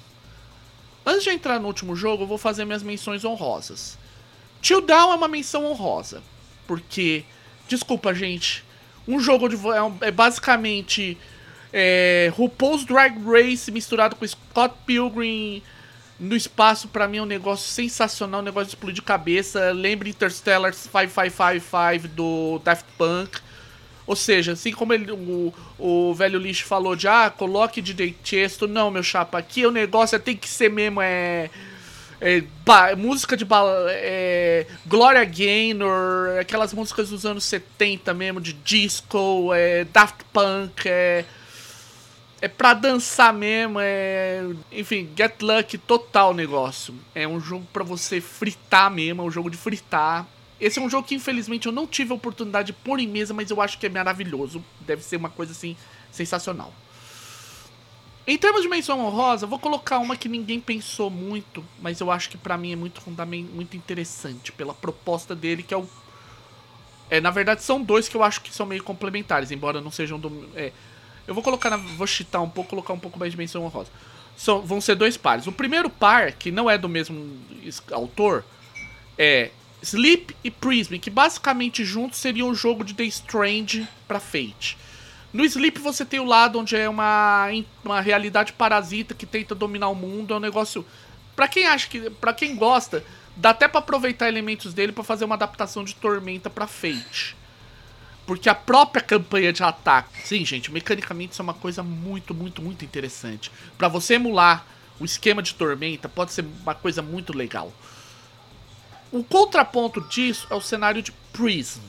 Antes 1.03 1.23
de 1.23 1.31
entrar 1.31 1.59
no 1.59 1.65
último 1.65 1.95
jogo, 1.95 2.23
eu 2.23 2.27
vou 2.27 2.37
fazer 2.37 2.63
minhas 2.63 2.83
menções 2.83 3.25
honrosas. 3.25 3.97
Till 4.61 4.81
Down 4.81 5.11
é 5.11 5.15
uma 5.15 5.27
menção 5.27 5.65
honrosa, 5.65 6.21
porque, 6.67 7.23
desculpa 7.67 8.13
gente, 8.13 8.63
um 9.07 9.19
jogo 9.19 9.49
de 9.49 9.55
é, 9.55 10.07
é 10.07 10.11
basicamente 10.11 11.17
é, 11.73 12.31
RuPaul's 12.35 12.85
Drag 12.85 13.17
Race 13.25 13.71
misturado 13.71 14.15
com 14.15 14.27
Scott 14.27 14.75
Pilgrim 14.85 15.63
no 16.19 16.35
espaço, 16.35 16.87
para 16.87 17.07
mim 17.07 17.17
é 17.17 17.21
um 17.23 17.25
negócio 17.25 17.67
sensacional, 17.67 18.41
um 18.41 18.43
negócio 18.43 18.67
de 18.67 18.75
explodir 18.75 19.01
cabeça. 19.01 19.71
Lembra 19.71 20.07
Interstellar 20.07 20.71
5555 20.71 22.07
do 22.09 22.61
Daft 22.63 22.85
Punk. 22.95 23.39
Ou 24.05 24.15
seja, 24.15 24.51
assim 24.51 24.71
como 24.71 24.93
ele, 24.93 25.11
o, 25.11 25.53
o 25.79 26.13
velho 26.13 26.37
lixo 26.37 26.65
falou 26.65 26.95
de 26.95 27.07
ah, 27.07 27.31
coloque 27.35 27.81
de 27.81 28.15
Chesto, 28.23 28.67
não, 28.67 28.91
meu 28.91 29.01
chapa, 29.01 29.37
aqui 29.37 29.65
o 29.65 29.71
negócio 29.71 30.15
é, 30.15 30.19
tem 30.19 30.35
que 30.35 30.49
ser 30.49 30.69
mesmo, 30.69 31.01
é. 31.01 31.49
É 32.21 32.43
ba, 32.63 32.95
música 32.95 33.35
de 33.35 33.47
é, 33.89 34.67
Gloria 34.85 35.25
Gaynor, 35.25 36.39
aquelas 36.39 36.71
músicas 36.71 37.09
dos 37.09 37.25
anos 37.25 37.43
70 37.45 38.13
mesmo, 38.13 38.39
de 38.39 38.53
disco, 38.53 39.51
é, 39.55 39.85
Daft 39.85 40.23
Punk, 40.31 40.85
é. 40.85 41.25
É 42.39 42.47
pra 42.47 42.73
dançar 42.73 43.33
mesmo, 43.33 43.79
é. 43.79 44.43
Enfim, 44.71 45.09
Get 45.15 45.41
Lucky 45.41 45.77
total 45.77 46.33
negócio. 46.33 46.93
É 47.13 47.27
um 47.27 47.39
jogo 47.39 47.67
para 47.73 47.83
você 47.83 48.21
fritar 48.21 48.89
mesmo, 48.89 49.21
é 49.21 49.25
um 49.25 49.31
jogo 49.31 49.49
de 49.49 49.57
fritar. 49.57 50.27
Esse 50.59 50.77
é 50.77 50.81
um 50.81 50.89
jogo 50.89 51.07
que 51.07 51.15
infelizmente 51.15 51.65
eu 51.65 51.71
não 51.71 51.87
tive 51.87 52.11
a 52.11 52.15
oportunidade 52.15 52.67
de 52.67 52.73
pôr 52.73 52.99
em 52.99 53.07
mesa, 53.07 53.33
mas 53.33 53.49
eu 53.49 53.59
acho 53.61 53.79
que 53.79 53.85
é 53.87 53.89
maravilhoso. 53.89 54.63
Deve 54.81 55.03
ser 55.03 55.17
uma 55.17 55.29
coisa 55.29 55.51
assim 55.51 55.75
sensacional. 56.11 56.71
Em 58.31 58.37
termos 58.37 58.61
de 58.61 58.69
menção 58.69 58.97
honrosa, 59.01 59.45
vou 59.45 59.59
colocar 59.59 59.99
uma 59.99 60.15
que 60.15 60.29
ninguém 60.29 60.57
pensou 60.57 61.09
muito, 61.09 61.61
mas 61.81 61.99
eu 61.99 62.09
acho 62.09 62.29
que 62.29 62.37
para 62.37 62.57
mim 62.57 62.71
é 62.71 62.77
muito 62.77 63.01
muito 63.53 63.75
interessante 63.75 64.53
pela 64.53 64.73
proposta 64.73 65.35
dele, 65.35 65.61
que 65.61 65.73
é 65.73 65.77
o 65.77 65.85
é, 67.09 67.19
na 67.19 67.29
verdade 67.29 67.61
são 67.61 67.83
dois 67.83 68.07
que 68.07 68.15
eu 68.15 68.23
acho 68.23 68.39
que 68.39 68.53
são 68.53 68.65
meio 68.65 68.81
complementares, 68.85 69.51
embora 69.51 69.81
não 69.81 69.91
sejam 69.91 70.17
do 70.17 70.47
é, 70.55 70.71
eu 71.27 71.33
vou 71.33 71.43
colocar 71.43 71.69
na, 71.69 71.75
vou 71.75 72.07
chitar 72.07 72.39
um 72.39 72.47
pouco, 72.49 72.69
colocar 72.69 72.93
um 72.93 72.99
pouco 72.99 73.19
mais 73.19 73.33
de 73.33 73.37
menção 73.37 73.65
honrosa. 73.65 73.91
São, 74.37 74.61
vão 74.61 74.79
ser 74.79 74.95
dois 74.95 75.17
pares. 75.17 75.45
O 75.45 75.51
primeiro 75.51 75.89
par, 75.89 76.31
que 76.31 76.51
não 76.51 76.69
é 76.69 76.77
do 76.77 76.87
mesmo 76.87 77.37
autor, 77.91 78.45
é 79.17 79.51
Sleep 79.83 80.33
e 80.41 80.49
Prism, 80.49 80.95
que 80.99 81.09
basicamente 81.09 81.83
juntos 81.83 82.17
seriam 82.17 82.47
um 82.47 82.55
jogo 82.55 82.85
de 82.85 82.93
The 82.93 83.03
Strange 83.03 83.85
para 84.07 84.21
Fate. 84.21 84.77
No 85.33 85.45
Sleep 85.45 85.79
você 85.79 86.03
tem 86.03 86.19
o 86.19 86.25
lado 86.25 86.59
onde 86.59 86.75
é 86.75 86.89
uma, 86.89 87.47
uma 87.83 88.01
realidade 88.01 88.53
parasita 88.53 89.13
que 89.13 89.25
tenta 89.25 89.55
dominar 89.55 89.89
o 89.89 89.95
mundo, 89.95 90.33
é 90.33 90.37
um 90.37 90.41
negócio 90.41 90.85
para 91.35 91.47
quem 91.47 91.65
acha 91.65 91.87
que, 91.87 92.09
para 92.09 92.33
quem 92.33 92.55
gosta, 92.55 93.03
dá 93.35 93.51
até 93.51 93.67
para 93.67 93.79
aproveitar 93.79 94.27
elementos 94.27 94.73
dele 94.73 94.91
para 94.91 95.03
fazer 95.03 95.25
uma 95.25 95.35
adaptação 95.35 95.83
de 95.83 95.95
Tormenta 95.95 96.49
para 96.49 96.67
Fate. 96.67 97.35
Porque 98.25 98.49
a 98.49 98.55
própria 98.55 99.01
campanha 99.01 99.51
de 99.51 99.63
ataque, 99.63 100.27
sim, 100.27 100.45
gente, 100.45 100.71
mecanicamente 100.71 101.33
isso 101.33 101.41
é 101.41 101.43
uma 101.43 101.53
coisa 101.53 101.81
muito, 101.81 102.33
muito, 102.33 102.61
muito 102.61 102.85
interessante. 102.85 103.51
Para 103.77 103.87
você 103.87 104.15
emular 104.15 104.65
o 104.99 105.05
esquema 105.05 105.41
de 105.41 105.55
Tormenta, 105.55 106.07
pode 106.07 106.31
ser 106.31 106.45
uma 106.61 106.75
coisa 106.75 107.01
muito 107.01 107.35
legal. 107.35 107.73
O 109.11 109.23
contraponto 109.23 109.99
disso 110.01 110.47
é 110.49 110.55
o 110.55 110.61
cenário 110.61 111.01
de 111.01 111.11
Prism. 111.33 111.81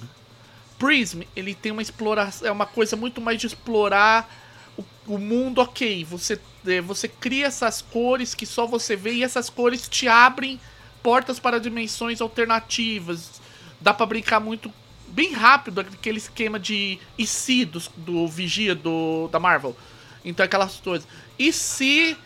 Prism, 0.83 1.21
ele 1.37 1.55
tem 1.55 1.71
uma 1.71 1.81
exploração, 1.81 2.49
é 2.49 2.51
uma 2.51 2.67
coisa 2.67 2.97
muito 2.97 3.21
mais 3.21 3.41
de 3.41 3.47
explorar 3.47 4.29
o, 4.77 4.83
o 5.07 5.17
mundo, 5.17 5.61
ok. 5.61 6.05
Você, 6.07 6.41
é, 6.67 6.81
você 6.81 7.07
cria 7.07 7.47
essas 7.47 7.81
cores 7.81 8.35
que 8.35 8.45
só 8.45 8.67
você 8.67 8.97
vê 8.97 9.13
e 9.13 9.23
essas 9.23 9.49
cores 9.49 9.89
te 9.89 10.09
abrem 10.09 10.59
portas 11.01 11.39
para 11.39 11.61
dimensões 11.61 12.21
alternativas. 12.21 13.41
Dá 13.81 13.95
para 13.95 14.07
brincar 14.07 14.41
muito 14.41 14.73
bem 15.07 15.33
rápido 15.33 15.83
aquele 15.83 16.19
esquema 16.19 16.59
de 16.59 16.99
e 17.17 17.29
se 17.29 17.65
do, 17.65 17.81
do 17.99 18.27
Vigia 18.27 18.75
do, 18.75 19.29
da 19.29 19.39
Marvel. 19.39 19.77
Então 20.25 20.45
aquelas 20.45 20.81
coisas. 20.81 21.07
E 21.39 21.53
se 21.53 22.17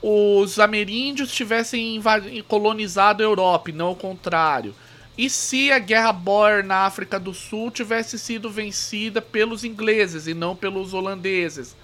os 0.00 0.58
ameríndios 0.58 1.30
tivessem 1.30 2.00
colonizado 2.48 3.22
a 3.22 3.26
Europa 3.26 3.68
e 3.68 3.74
não 3.74 3.90
o 3.90 3.96
contrário? 3.96 4.74
E 5.16 5.30
se 5.30 5.70
a 5.70 5.78
guerra 5.78 6.12
Boer 6.12 6.64
na 6.64 6.86
África 6.86 7.20
do 7.20 7.32
Sul 7.32 7.70
tivesse 7.70 8.18
sido 8.18 8.50
vencida 8.50 9.22
pelos 9.22 9.62
ingleses 9.62 10.26
e 10.26 10.34
não 10.34 10.56
pelos 10.56 10.92
holandeses? 10.92 11.76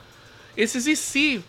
Esses 0.56 0.86
e 0.86 0.96
se 0.96 1.44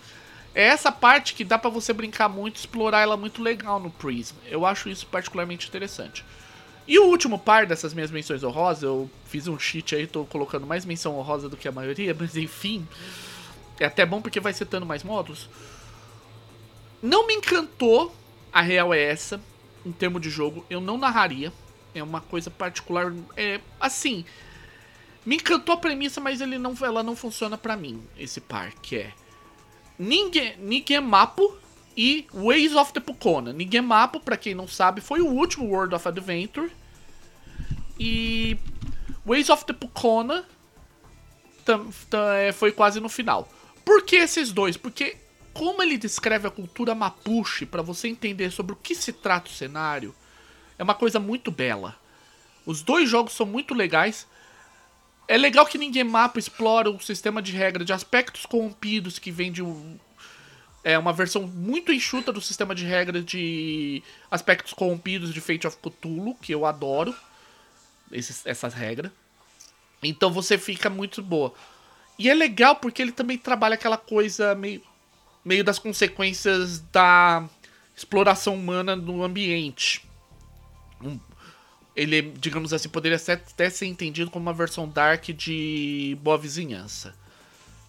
é 0.53 0.63
essa 0.63 0.91
parte 0.91 1.33
que 1.33 1.43
dá 1.43 1.57
para 1.57 1.69
você 1.69 1.91
brincar 1.91 2.29
muito, 2.29 2.57
explorar 2.57 3.01
ela 3.01 3.17
muito 3.17 3.41
legal 3.41 3.79
no 3.79 3.89
Prism. 3.89 4.35
Eu 4.45 4.65
acho 4.65 4.89
isso 4.89 5.07
particularmente 5.07 5.67
interessante. 5.67 6.23
E 6.87 6.99
o 6.99 7.05
último 7.05 7.39
par 7.39 7.65
dessas 7.65 7.93
minhas 7.93 8.11
menções 8.11 8.43
honrosas, 8.43 8.83
eu 8.83 9.09
fiz 9.25 9.47
um 9.47 9.57
cheat 9.57 9.95
aí, 9.95 10.05
tô 10.05 10.25
colocando 10.25 10.67
mais 10.67 10.85
menção 10.85 11.17
honrosa 11.17 11.47
do 11.47 11.57
que 11.57 11.67
a 11.67 11.71
maioria, 11.71 12.15
mas 12.17 12.35
enfim. 12.35 12.87
É 13.79 13.85
até 13.85 14.05
bom 14.05 14.21
porque 14.21 14.39
vai 14.39 14.53
setando 14.53 14.85
mais 14.85 15.03
módulos. 15.03 15.49
Não 17.01 17.25
me 17.25 17.33
encantou, 17.33 18.15
a 18.53 18.61
real 18.61 18.93
é 18.93 19.01
essa, 19.01 19.41
em 19.83 19.91
termos 19.91 20.21
de 20.21 20.29
jogo. 20.29 20.63
Eu 20.69 20.79
não 20.79 20.97
narraria. 20.97 21.51
É 21.93 22.01
uma 22.01 22.21
coisa 22.21 22.49
particular. 22.49 23.13
É 23.35 23.59
assim. 23.79 24.25
Me 25.25 25.35
encantou 25.35 25.75
a 25.75 25.77
premissa, 25.77 26.19
mas 26.19 26.41
ele 26.41 26.57
não, 26.57 26.75
ela 26.81 27.03
não 27.03 27.15
funciona 27.15 27.55
para 27.57 27.77
mim, 27.77 28.01
esse 28.17 28.41
par, 28.41 28.73
que 28.73 28.97
é. 28.97 29.13
Ninguém, 29.97 30.57
ninguém 30.57 30.99
Mapo 30.99 31.55
e 31.95 32.25
Ways 32.33 32.73
of 32.73 32.91
the 32.91 32.99
Pukona. 32.99 33.53
Ninguém 33.53 33.81
Mapo, 33.81 34.19
para 34.19 34.35
quem 34.35 34.55
não 34.55 34.67
sabe, 34.67 34.99
foi 34.99 35.21
o 35.21 35.27
último 35.27 35.67
World 35.67 35.93
of 35.93 36.07
Adventure. 36.07 36.71
E 37.99 38.57
Ways 39.23 39.49
of 39.49 39.63
the 39.65 39.73
Pukona 39.73 40.43
é, 42.37 42.51
foi 42.51 42.71
quase 42.71 42.99
no 42.99 43.09
final. 43.09 43.47
Por 43.85 44.03
que 44.03 44.15
esses 44.15 44.51
dois? 44.51 44.75
Porque 44.75 45.17
como 45.53 45.83
ele 45.83 45.97
descreve 45.97 46.47
a 46.47 46.51
cultura 46.51 46.95
mapuche 46.95 47.65
para 47.65 47.81
você 47.81 48.07
entender 48.07 48.51
sobre 48.51 48.73
o 48.73 48.75
que 48.75 48.95
se 48.95 49.13
trata 49.13 49.49
o 49.49 49.53
cenário, 49.53 50.15
é 50.81 50.83
uma 50.83 50.95
coisa 50.95 51.19
muito 51.19 51.51
bela. 51.51 51.95
Os 52.65 52.81
dois 52.81 53.07
jogos 53.07 53.33
são 53.33 53.45
muito 53.45 53.71
legais. 53.75 54.27
É 55.27 55.37
legal 55.37 55.63
que 55.67 55.77
ninguém 55.77 56.03
mapa 56.03 56.39
explora 56.39 56.89
o 56.89 56.99
sistema 56.99 57.39
de 57.39 57.51
regra 57.51 57.85
de 57.85 57.93
aspectos 57.93 58.47
corrompidos 58.47 59.19
que 59.19 59.29
vem 59.29 59.51
de 59.51 59.61
um, 59.61 59.99
é 60.83 60.97
uma 60.97 61.13
versão 61.13 61.43
muito 61.43 61.91
enxuta 61.91 62.33
do 62.33 62.41
sistema 62.41 62.73
de 62.73 62.83
regra 62.83 63.21
de 63.21 64.01
aspectos 64.31 64.73
corrompidos 64.73 65.31
de 65.31 65.39
Fate 65.39 65.67
of 65.67 65.77
Cthulhu, 65.77 66.33
que 66.41 66.51
eu 66.51 66.65
adoro 66.65 67.15
essas 68.11 68.73
regras. 68.73 69.11
Então 70.01 70.33
você 70.33 70.57
fica 70.57 70.89
muito 70.89 71.21
boa. 71.21 71.53
E 72.17 72.27
é 72.27 72.33
legal 72.33 72.75
porque 72.75 73.03
ele 73.03 73.11
também 73.11 73.37
trabalha 73.37 73.75
aquela 73.75 73.97
coisa 73.97 74.55
meio 74.55 74.81
meio 75.45 75.63
das 75.63 75.77
consequências 75.77 76.79
da 76.91 77.47
exploração 77.95 78.55
humana 78.55 78.95
no 78.95 79.23
ambiente. 79.23 80.09
Ele, 81.95 82.21
digamos 82.37 82.73
assim, 82.73 82.89
poderia 82.89 83.17
até 83.17 83.69
ser 83.69 83.85
entendido 83.85 84.31
como 84.31 84.45
uma 84.45 84.53
versão 84.53 84.87
dark 84.87 85.25
de 85.25 86.17
Boa 86.21 86.37
Vizinhança. 86.37 87.13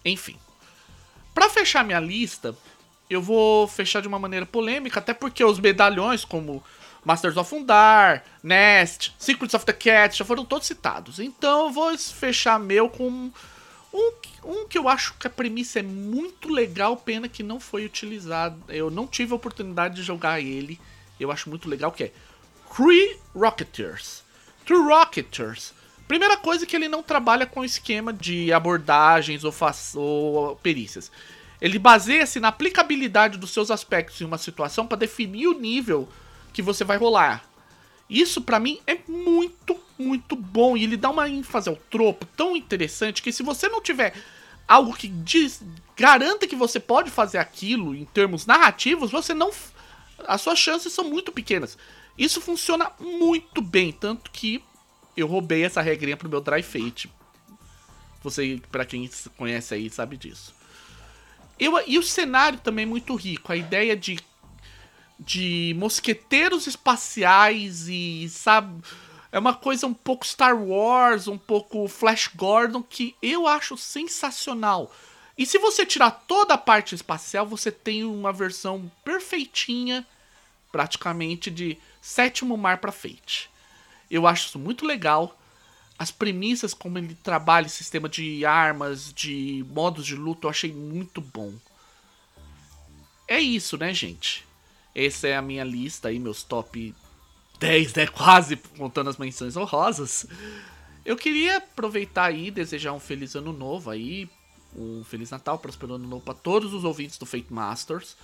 Enfim. 0.03 0.37
Para 1.33 1.49
fechar 1.49 1.83
minha 1.83 1.99
lista, 1.99 2.55
eu 3.09 3.21
vou 3.21 3.67
fechar 3.67 4.01
de 4.01 4.07
uma 4.07 4.19
maneira 4.19 4.45
polêmica, 4.45 4.99
até 4.99 5.13
porque 5.13 5.43
os 5.43 5.59
medalhões 5.59 6.23
como 6.25 6.63
Masters 7.03 7.37
of 7.37 7.53
Undar, 7.53 8.23
Nest, 8.41 9.13
Secrets 9.17 9.53
of 9.53 9.65
the 9.65 9.73
Cat 9.73 10.17
já 10.17 10.25
foram 10.25 10.45
todos 10.45 10.67
citados. 10.67 11.19
Então 11.19 11.67
eu 11.67 11.71
vou 11.71 11.97
fechar 11.97 12.59
meu 12.59 12.89
com 12.89 13.31
um, 13.93 14.11
um 14.43 14.67
que 14.67 14.77
eu 14.77 14.87
acho 14.87 15.13
que 15.15 15.27
a 15.27 15.29
premissa 15.29 15.79
é 15.79 15.83
muito 15.83 16.49
legal, 16.49 16.97
pena 16.97 17.27
que 17.27 17.43
não 17.43 17.59
foi 17.59 17.85
utilizado. 17.85 18.61
Eu 18.67 18.89
não 18.89 19.07
tive 19.07 19.33
a 19.33 19.35
oportunidade 19.35 19.95
de 19.95 20.03
jogar 20.03 20.39
ele. 20.39 20.79
Eu 21.19 21.31
acho 21.31 21.49
muito 21.49 21.69
legal 21.69 21.91
que 21.91 22.05
é 22.05 22.11
Cree 22.75 23.17
Rocketeers. 23.35 24.23
True 24.65 24.87
Rocketeers. 24.87 25.73
Primeira 26.07 26.37
coisa 26.37 26.63
é 26.63 26.67
que 26.67 26.75
ele 26.75 26.89
não 26.89 27.03
trabalha 27.03 27.45
com 27.45 27.63
esquema 27.63 28.11
de 28.11 28.51
abordagens 28.51 29.43
ou, 29.43 29.53
ou 29.95 30.55
perícias. 30.55 31.11
Ele 31.61 31.77
baseia-se 31.77 32.39
na 32.39 32.47
aplicabilidade 32.47 33.37
dos 33.37 33.51
seus 33.51 33.69
aspectos 33.69 34.19
em 34.19 34.25
uma 34.25 34.39
situação 34.39 34.87
para 34.87 34.97
definir 34.97 35.47
o 35.47 35.59
nível 35.59 36.09
que 36.51 36.63
você 36.63 36.83
vai 36.83 36.97
rolar. 36.97 37.45
Isso 38.09 38.41
para 38.41 38.59
mim 38.59 38.79
é 38.87 38.97
muito, 39.07 39.79
muito 39.97 40.35
bom 40.35 40.75
e 40.75 40.83
ele 40.83 40.97
dá 40.97 41.11
uma 41.11 41.29
ênfase 41.29 41.69
ao 41.69 41.75
tropo 41.75 42.25
tão 42.35 42.57
interessante 42.57 43.21
que 43.21 43.31
se 43.31 43.43
você 43.43 43.69
não 43.69 43.81
tiver 43.81 44.15
algo 44.67 44.93
que 44.93 45.07
diz, 45.07 45.61
garanta 45.95 46.47
que 46.47 46.55
você 46.55 46.79
pode 46.79 47.11
fazer 47.11 47.37
aquilo 47.37 47.95
em 47.95 48.05
termos 48.05 48.47
narrativos, 48.47 49.11
você 49.11 49.33
não 49.33 49.51
as 50.27 50.41
suas 50.41 50.57
chances 50.57 50.91
são 50.91 51.03
muito 51.03 51.31
pequenas. 51.31 51.77
Isso 52.17 52.41
funciona 52.41 52.91
muito 52.99 53.61
bem, 53.61 53.91
tanto 53.91 54.29
que 54.31 54.63
eu 55.15 55.27
roubei 55.27 55.63
essa 55.63 55.81
regrinha 55.81 56.17
pro 56.17 56.29
meu 56.29 56.41
Dry 56.41 56.61
Fate. 56.61 57.11
Você, 58.21 58.61
para 58.71 58.85
quem 58.85 59.09
conhece 59.37 59.73
aí, 59.73 59.89
sabe 59.89 60.17
disso. 60.17 60.53
Eu, 61.59 61.73
e 61.87 61.97
o 61.97 62.03
cenário 62.03 62.59
também 62.59 62.83
é 62.83 62.87
muito 62.87 63.15
rico. 63.15 63.51
A 63.51 63.55
ideia 63.55 63.95
de 63.95 64.17
de 65.19 65.73
mosqueteiros 65.77 66.67
espaciais 66.67 67.87
e 67.87 68.27
sabe 68.29 68.83
é 69.31 69.39
uma 69.39 69.53
coisa 69.53 69.87
um 69.87 69.93
pouco 69.93 70.27
Star 70.27 70.55
Wars, 70.55 71.27
um 71.27 71.37
pouco 71.37 71.87
Flash 71.87 72.29
Gordon 72.35 72.83
que 72.83 73.15
eu 73.21 73.47
acho 73.47 73.75
sensacional. 73.75 74.93
E 75.35 75.45
se 75.45 75.57
você 75.57 75.83
tirar 75.85 76.11
toda 76.27 76.53
a 76.53 76.57
parte 76.57 76.93
espacial, 76.93 77.47
você 77.47 77.71
tem 77.71 78.03
uma 78.03 78.31
versão 78.31 78.91
perfeitinha, 79.03 80.05
praticamente 80.73 81.51
de 81.51 81.77
sétimo 82.01 82.57
mar 82.57 82.79
para 82.79 82.91
Fate. 82.91 83.47
Eu 84.09 84.25
acho 84.25 84.47
isso 84.47 84.57
muito 84.57 84.87
legal. 84.87 85.39
As 85.99 86.09
premissas, 86.09 86.73
como 86.73 86.97
ele 86.97 87.13
trabalha, 87.13 87.69
sistema 87.69 88.09
de 88.09 88.43
armas, 88.43 89.13
de 89.13 89.63
modos 89.69 90.03
de 90.03 90.15
luta, 90.15 90.47
eu 90.47 90.49
achei 90.49 90.73
muito 90.73 91.21
bom. 91.21 91.53
É 93.27 93.39
isso, 93.39 93.77
né, 93.77 93.93
gente? 93.93 94.43
Essa 94.95 95.27
é 95.27 95.37
a 95.37 95.41
minha 95.43 95.63
lista 95.63 96.07
aí, 96.07 96.17
meus 96.17 96.41
top 96.41 96.93
10, 97.59 97.93
né? 97.93 98.07
Quase 98.11 98.55
contando 98.55 99.11
as 99.11 99.17
menções 99.17 99.55
honrosas. 99.55 100.25
Eu 101.05 101.15
queria 101.15 101.57
aproveitar 101.57 102.25
aí 102.25 102.47
e 102.47 102.51
desejar 102.51 102.93
um 102.93 102.99
feliz 102.99 103.35
ano 103.35 103.53
novo 103.53 103.91
aí. 103.91 104.27
Um 104.75 105.03
feliz 105.03 105.29
Natal, 105.29 105.59
próspero 105.59 105.93
ano 105.93 106.07
novo 106.07 106.25
para 106.25 106.33
todos 106.33 106.73
os 106.73 106.83
ouvintes 106.83 107.19
do 107.19 107.27
Fate 107.27 107.53
Masters. 107.53 108.17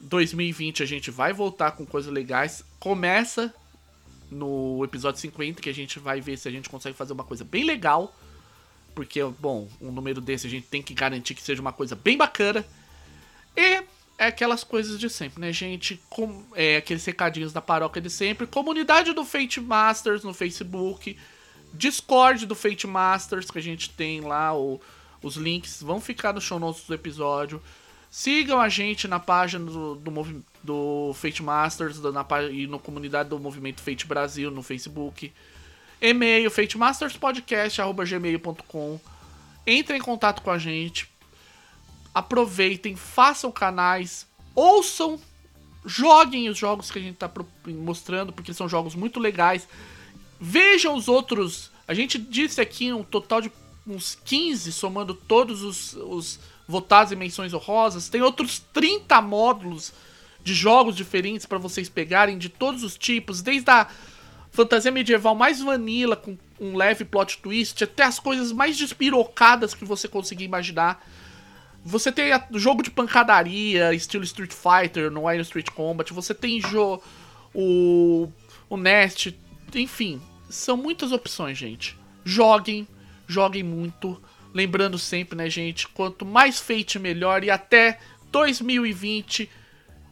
2020 0.00 0.82
a 0.82 0.86
gente 0.86 1.10
vai 1.10 1.32
voltar 1.32 1.72
com 1.72 1.84
coisas 1.84 2.12
legais. 2.12 2.64
Começa 2.78 3.52
no 4.30 4.84
episódio 4.84 5.20
50, 5.20 5.60
que 5.60 5.70
a 5.70 5.74
gente 5.74 5.98
vai 5.98 6.20
ver 6.20 6.36
se 6.36 6.48
a 6.48 6.50
gente 6.50 6.68
consegue 6.68 6.96
fazer 6.96 7.12
uma 7.12 7.24
coisa 7.24 7.44
bem 7.44 7.64
legal. 7.64 8.14
Porque, 8.94 9.22
bom, 9.38 9.68
um 9.80 9.92
número 9.92 10.20
desse 10.20 10.46
a 10.46 10.50
gente 10.50 10.66
tem 10.66 10.82
que 10.82 10.92
garantir 10.92 11.34
que 11.34 11.42
seja 11.42 11.60
uma 11.60 11.72
coisa 11.72 11.94
bem 11.94 12.16
bacana. 12.16 12.64
E 13.56 13.82
é 14.18 14.26
aquelas 14.26 14.64
coisas 14.64 14.98
de 14.98 15.08
sempre, 15.08 15.40
né, 15.40 15.52
gente? 15.52 16.00
Com, 16.10 16.44
é, 16.54 16.76
aqueles 16.76 17.04
recadinhos 17.04 17.52
da 17.52 17.62
paróquia 17.62 18.02
de 18.02 18.10
sempre. 18.10 18.46
Comunidade 18.46 19.12
do 19.12 19.24
Fate 19.24 19.60
Masters 19.60 20.24
no 20.24 20.34
Facebook. 20.34 21.16
Discord 21.72 22.46
do 22.46 22.54
Fate 22.54 22.86
Masters, 22.86 23.50
que 23.50 23.58
a 23.58 23.62
gente 23.62 23.90
tem 23.90 24.20
lá. 24.20 24.56
O, 24.56 24.80
os 25.22 25.36
links 25.36 25.80
vão 25.82 26.00
ficar 26.00 26.32
no 26.32 26.40
show 26.40 26.58
notes 26.58 26.84
do 26.84 26.94
episódio. 26.94 27.62
Sigam 28.10 28.60
a 28.60 28.68
gente 28.68 29.06
na 29.06 29.20
página 29.20 29.64
do, 29.64 29.94
do, 29.96 30.44
do 30.62 31.12
Fate 31.14 31.42
Masters 31.42 32.00
na, 32.00 32.26
e 32.50 32.66
na 32.66 32.78
comunidade 32.78 33.28
do 33.28 33.38
Movimento 33.38 33.82
Fate 33.82 34.06
Brasil 34.06 34.50
no 34.50 34.62
Facebook. 34.62 35.30
E-mail 36.00 36.50
fatemasterspodcast.gmail.com 36.50 39.00
Entrem 39.66 39.98
em 39.98 40.02
contato 40.02 40.40
com 40.42 40.50
a 40.50 40.58
gente 40.58 41.08
aproveitem, 42.18 42.96
façam 42.96 43.52
canais, 43.52 44.26
ouçam, 44.52 45.20
joguem 45.84 46.48
os 46.48 46.58
jogos 46.58 46.90
que 46.90 46.98
a 46.98 47.02
gente 47.02 47.14
está 47.14 47.30
mostrando, 47.66 48.32
porque 48.32 48.52
são 48.52 48.68
jogos 48.68 48.96
muito 48.96 49.20
legais. 49.20 49.68
Vejam 50.40 50.96
os 50.96 51.06
outros. 51.06 51.70
A 51.86 51.94
gente 51.94 52.18
disse 52.18 52.60
aqui 52.60 52.92
um 52.92 53.04
total 53.04 53.40
de 53.40 53.52
uns 53.86 54.16
15, 54.16 54.72
somando 54.72 55.14
todos 55.14 55.62
os, 55.62 55.92
os 55.94 56.40
votados 56.68 57.10
e 57.10 57.16
menções 57.16 57.54
honrosas. 57.54 58.10
Tem 58.10 58.20
outros 58.20 58.60
30 58.72 59.20
módulos 59.22 59.92
de 60.44 60.52
jogos 60.54 60.94
diferentes 60.94 61.46
para 61.46 61.58
vocês 61.58 61.88
pegarem 61.88 62.36
de 62.36 62.50
todos 62.50 62.84
os 62.84 62.96
tipos, 62.96 63.40
desde 63.40 63.70
a 63.70 63.88
fantasia 64.50 64.90
medieval 64.90 65.34
mais 65.34 65.60
vanilla, 65.60 66.14
com 66.14 66.36
um 66.60 66.76
leve 66.76 67.04
plot 67.04 67.38
twist, 67.38 67.82
até 67.82 68.04
as 68.04 68.18
coisas 68.18 68.52
mais 68.52 68.76
despirocadas 68.76 69.74
que 69.74 69.84
você 69.84 70.06
conseguir 70.06 70.44
imaginar. 70.44 71.02
Você 71.84 72.12
tem 72.12 72.30
jogo 72.54 72.82
de 72.82 72.90
pancadaria, 72.90 73.94
estilo 73.94 74.24
Street 74.24 74.52
Fighter, 74.52 75.10
no 75.10 75.30
Iron 75.32 75.42
Street 75.42 75.70
Combat. 75.70 76.12
Você 76.12 76.34
tem 76.34 76.60
jo 76.60 77.00
o, 77.54 78.28
o 78.68 78.76
Nest. 78.76 79.34
Enfim, 79.74 80.20
são 80.50 80.76
muitas 80.76 81.12
opções, 81.12 81.56
gente. 81.56 81.96
Joguem, 82.24 82.86
joguem 83.26 83.62
muito. 83.62 84.20
Lembrando 84.54 84.98
sempre, 84.98 85.36
né, 85.36 85.48
gente? 85.48 85.86
Quanto 85.88 86.24
mais 86.24 86.58
Fate, 86.60 86.98
melhor. 86.98 87.44
E 87.44 87.50
até 87.50 87.98
2020. 88.30 89.50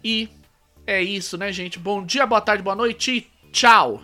E 0.04 0.28
é 0.86 1.02
isso, 1.02 1.36
né, 1.36 1.52
gente? 1.52 1.78
Bom 1.78 2.04
dia, 2.04 2.26
boa 2.26 2.40
tarde, 2.40 2.62
boa 2.62 2.76
noite 2.76 3.10
e 3.12 3.50
tchau! 3.50 4.02